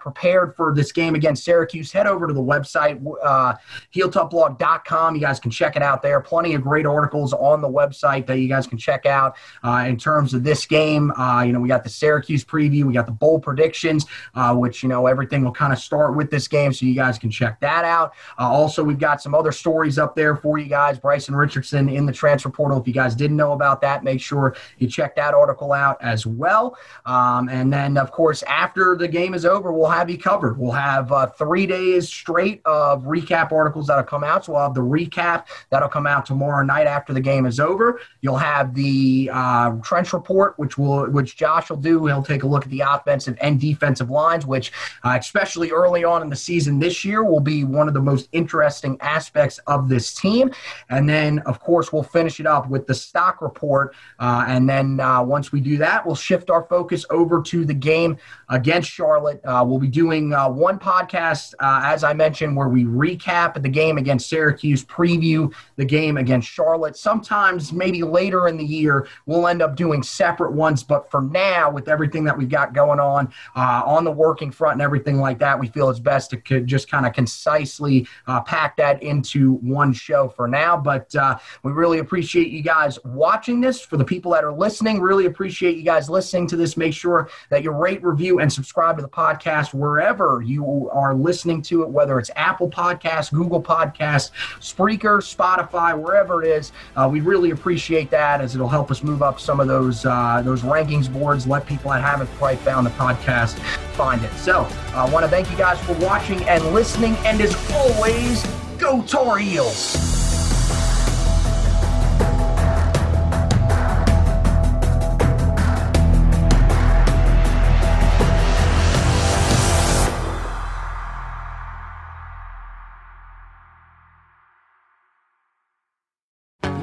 prepared 0.00 0.56
for 0.56 0.74
this 0.74 0.90
game 0.90 1.14
against 1.14 1.44
Syracuse, 1.44 1.73
Syracuse, 1.74 1.92
head 1.92 2.06
over 2.06 2.26
to 2.26 2.32
the 2.32 2.42
website, 2.42 3.04
uh, 3.24 3.54
heeltoughblog.com. 3.94 5.14
You 5.14 5.20
guys 5.20 5.40
can 5.40 5.50
check 5.50 5.76
it 5.76 5.82
out 5.82 6.02
there. 6.02 6.20
Plenty 6.20 6.54
of 6.54 6.62
great 6.62 6.86
articles 6.86 7.32
on 7.32 7.60
the 7.60 7.68
website 7.68 8.26
that 8.26 8.38
you 8.38 8.48
guys 8.48 8.66
can 8.66 8.78
check 8.78 9.06
out 9.06 9.36
uh, 9.64 9.84
in 9.88 9.96
terms 9.96 10.34
of 10.34 10.44
this 10.44 10.66
game. 10.66 11.10
Uh, 11.12 11.42
you 11.42 11.52
know, 11.52 11.60
we 11.60 11.68
got 11.68 11.82
the 11.82 11.90
Syracuse 11.90 12.44
preview, 12.44 12.84
we 12.84 12.92
got 12.92 13.06
the 13.06 13.12
bowl 13.12 13.40
predictions, 13.40 14.06
uh, 14.34 14.54
which, 14.54 14.82
you 14.82 14.88
know, 14.88 15.06
everything 15.06 15.44
will 15.44 15.52
kind 15.52 15.72
of 15.72 15.78
start 15.78 16.16
with 16.16 16.30
this 16.30 16.46
game, 16.46 16.72
so 16.72 16.86
you 16.86 16.94
guys 16.94 17.18
can 17.18 17.30
check 17.30 17.58
that 17.60 17.84
out. 17.84 18.12
Uh, 18.38 18.48
also, 18.48 18.84
we've 18.84 18.98
got 18.98 19.20
some 19.20 19.34
other 19.34 19.52
stories 19.52 19.98
up 19.98 20.14
there 20.14 20.36
for 20.36 20.58
you 20.58 20.66
guys. 20.66 20.98
Bryson 20.98 21.34
Richardson 21.34 21.88
in 21.88 22.06
the 22.06 22.12
transfer 22.12 22.50
portal. 22.50 22.80
If 22.80 22.86
you 22.86 22.94
guys 22.94 23.14
didn't 23.14 23.36
know 23.36 23.52
about 23.52 23.80
that, 23.80 24.04
make 24.04 24.20
sure 24.20 24.56
you 24.78 24.88
check 24.88 25.16
that 25.16 25.34
article 25.34 25.72
out 25.72 26.00
as 26.00 26.26
well. 26.26 26.76
Um, 27.06 27.48
and 27.48 27.72
then, 27.72 27.96
of 27.96 28.12
course, 28.12 28.42
after 28.44 28.96
the 28.96 29.08
game 29.08 29.34
is 29.34 29.44
over, 29.44 29.72
we'll 29.72 29.88
have 29.90 30.08
you 30.08 30.18
covered. 30.18 30.58
We'll 30.58 30.72
have 30.72 31.10
uh, 31.10 31.26
three 31.26 31.63
three 31.64 31.76
days 31.76 32.08
straight 32.08 32.60
of 32.64 33.04
recap 33.04 33.52
articles 33.52 33.86
that'll 33.86 34.04
come 34.04 34.24
out. 34.24 34.44
So 34.44 34.52
we'll 34.52 34.62
have 34.62 34.74
the 34.74 34.80
recap 34.80 35.46
that'll 35.70 35.88
come 35.88 36.06
out 36.06 36.26
tomorrow 36.26 36.64
night 36.64 36.86
after 36.86 37.12
the 37.12 37.20
game 37.20 37.46
is 37.46 37.60
over. 37.60 38.00
You'll 38.20 38.36
have 38.36 38.74
the 38.74 39.30
uh, 39.32 39.72
trench 39.82 40.12
report, 40.12 40.58
which 40.58 40.76
will 40.76 41.10
which 41.10 41.36
Josh 41.36 41.70
will 41.70 41.76
do. 41.76 42.06
He'll 42.06 42.22
take 42.22 42.42
a 42.42 42.46
look 42.46 42.64
at 42.64 42.70
the 42.70 42.80
offensive 42.80 43.36
and 43.40 43.60
defensive 43.60 44.10
lines, 44.10 44.46
which 44.46 44.72
uh, 45.04 45.16
especially 45.18 45.70
early 45.70 46.04
on 46.04 46.22
in 46.22 46.28
the 46.28 46.36
season 46.36 46.78
this 46.78 47.04
year 47.04 47.24
will 47.24 47.40
be 47.40 47.64
one 47.64 47.88
of 47.88 47.94
the 47.94 48.00
most 48.00 48.28
interesting 48.32 48.96
aspects 49.00 49.58
of 49.66 49.88
this 49.88 50.14
team. 50.14 50.50
And 50.90 51.08
then, 51.08 51.38
of 51.40 51.60
course, 51.60 51.92
we'll 51.92 52.02
finish 52.02 52.40
it 52.40 52.46
up 52.46 52.68
with 52.68 52.86
the 52.86 52.94
stock 52.94 53.40
report. 53.40 53.94
Uh, 54.18 54.44
and 54.48 54.68
then 54.68 55.00
uh, 55.00 55.22
once 55.22 55.52
we 55.52 55.60
do 55.60 55.78
that, 55.78 56.04
we'll 56.04 56.14
shift 56.14 56.50
our 56.50 56.64
focus 56.64 57.06
over 57.10 57.42
to 57.42 57.64
the 57.64 57.74
game 57.74 58.16
against 58.50 58.90
Charlotte. 58.90 59.40
Uh, 59.44 59.64
we'll 59.66 59.78
be 59.78 59.88
doing 59.88 60.34
uh, 60.34 60.48
one 60.48 60.78
podcast 60.78 61.53
uh, 61.60 61.80
as 61.84 62.04
I 62.04 62.12
mentioned, 62.12 62.56
where 62.56 62.68
we 62.68 62.84
recap 62.84 63.60
the 63.60 63.68
game 63.68 63.98
against 63.98 64.28
Syracuse, 64.28 64.84
preview 64.84 65.52
the 65.76 65.84
game 65.84 66.16
against 66.16 66.48
Charlotte. 66.48 66.96
Sometimes, 66.96 67.72
maybe 67.72 68.02
later 68.02 68.48
in 68.48 68.56
the 68.56 68.64
year, 68.64 69.08
we'll 69.26 69.46
end 69.48 69.62
up 69.62 69.76
doing 69.76 70.02
separate 70.02 70.52
ones. 70.52 70.82
But 70.82 71.10
for 71.10 71.22
now, 71.22 71.70
with 71.70 71.88
everything 71.88 72.24
that 72.24 72.36
we've 72.36 72.48
got 72.48 72.72
going 72.72 73.00
on 73.00 73.32
uh, 73.56 73.82
on 73.84 74.04
the 74.04 74.10
working 74.12 74.50
front 74.50 74.74
and 74.74 74.82
everything 74.82 75.18
like 75.18 75.38
that, 75.38 75.58
we 75.58 75.68
feel 75.68 75.90
it's 75.90 75.98
best 75.98 76.30
to 76.30 76.60
just 76.60 76.90
kind 76.90 77.06
of 77.06 77.12
concisely 77.12 78.06
uh, 78.26 78.40
pack 78.40 78.76
that 78.76 79.02
into 79.02 79.54
one 79.54 79.92
show 79.92 80.28
for 80.28 80.48
now. 80.48 80.76
But 80.76 81.14
uh, 81.14 81.38
we 81.62 81.72
really 81.72 81.98
appreciate 81.98 82.48
you 82.48 82.62
guys 82.62 82.98
watching 83.04 83.60
this. 83.60 83.80
For 83.80 83.96
the 83.96 84.04
people 84.04 84.32
that 84.32 84.44
are 84.44 84.52
listening, 84.52 85.00
really 85.00 85.26
appreciate 85.26 85.76
you 85.76 85.82
guys 85.82 86.08
listening 86.08 86.46
to 86.48 86.56
this. 86.56 86.76
Make 86.76 86.94
sure 86.94 87.28
that 87.50 87.62
you 87.62 87.70
rate, 87.70 88.02
review, 88.02 88.40
and 88.40 88.52
subscribe 88.52 88.96
to 88.96 89.02
the 89.02 89.08
podcast 89.08 89.74
wherever 89.74 90.42
you 90.44 90.90
are 90.92 91.14
listening 91.34 91.60
to 91.60 91.82
it, 91.82 91.88
whether 91.88 92.20
it's 92.20 92.30
Apple 92.36 92.70
Podcasts, 92.70 93.32
Google 93.32 93.60
Podcasts, 93.60 94.30
Spreaker, 94.60 95.18
Spotify, 95.18 95.98
wherever 96.00 96.44
it 96.44 96.48
is. 96.48 96.70
Uh, 96.94 97.08
we 97.10 97.20
really 97.20 97.50
appreciate 97.50 98.08
that 98.10 98.40
as 98.40 98.54
it'll 98.54 98.68
help 98.68 98.88
us 98.92 99.02
move 99.02 99.20
up 99.20 99.40
some 99.40 99.58
of 99.58 99.66
those 99.66 100.06
uh, 100.06 100.40
those 100.44 100.62
rankings 100.62 101.12
boards. 101.12 101.44
Let 101.44 101.66
people 101.66 101.90
that 101.90 102.02
haven't 102.02 102.30
quite 102.38 102.60
found 102.60 102.86
the 102.86 102.90
podcast 102.90 103.58
find 103.96 104.22
it. 104.24 104.32
So 104.34 104.68
I 104.94 105.10
want 105.10 105.24
to 105.24 105.28
thank 105.28 105.50
you 105.50 105.56
guys 105.56 105.80
for 105.80 105.94
watching 105.94 106.40
and 106.44 106.64
listening. 106.72 107.16
And 107.24 107.40
as 107.40 107.52
always, 107.72 108.46
go 108.78 109.02
Tar 109.02 109.38
Heels! 109.38 110.23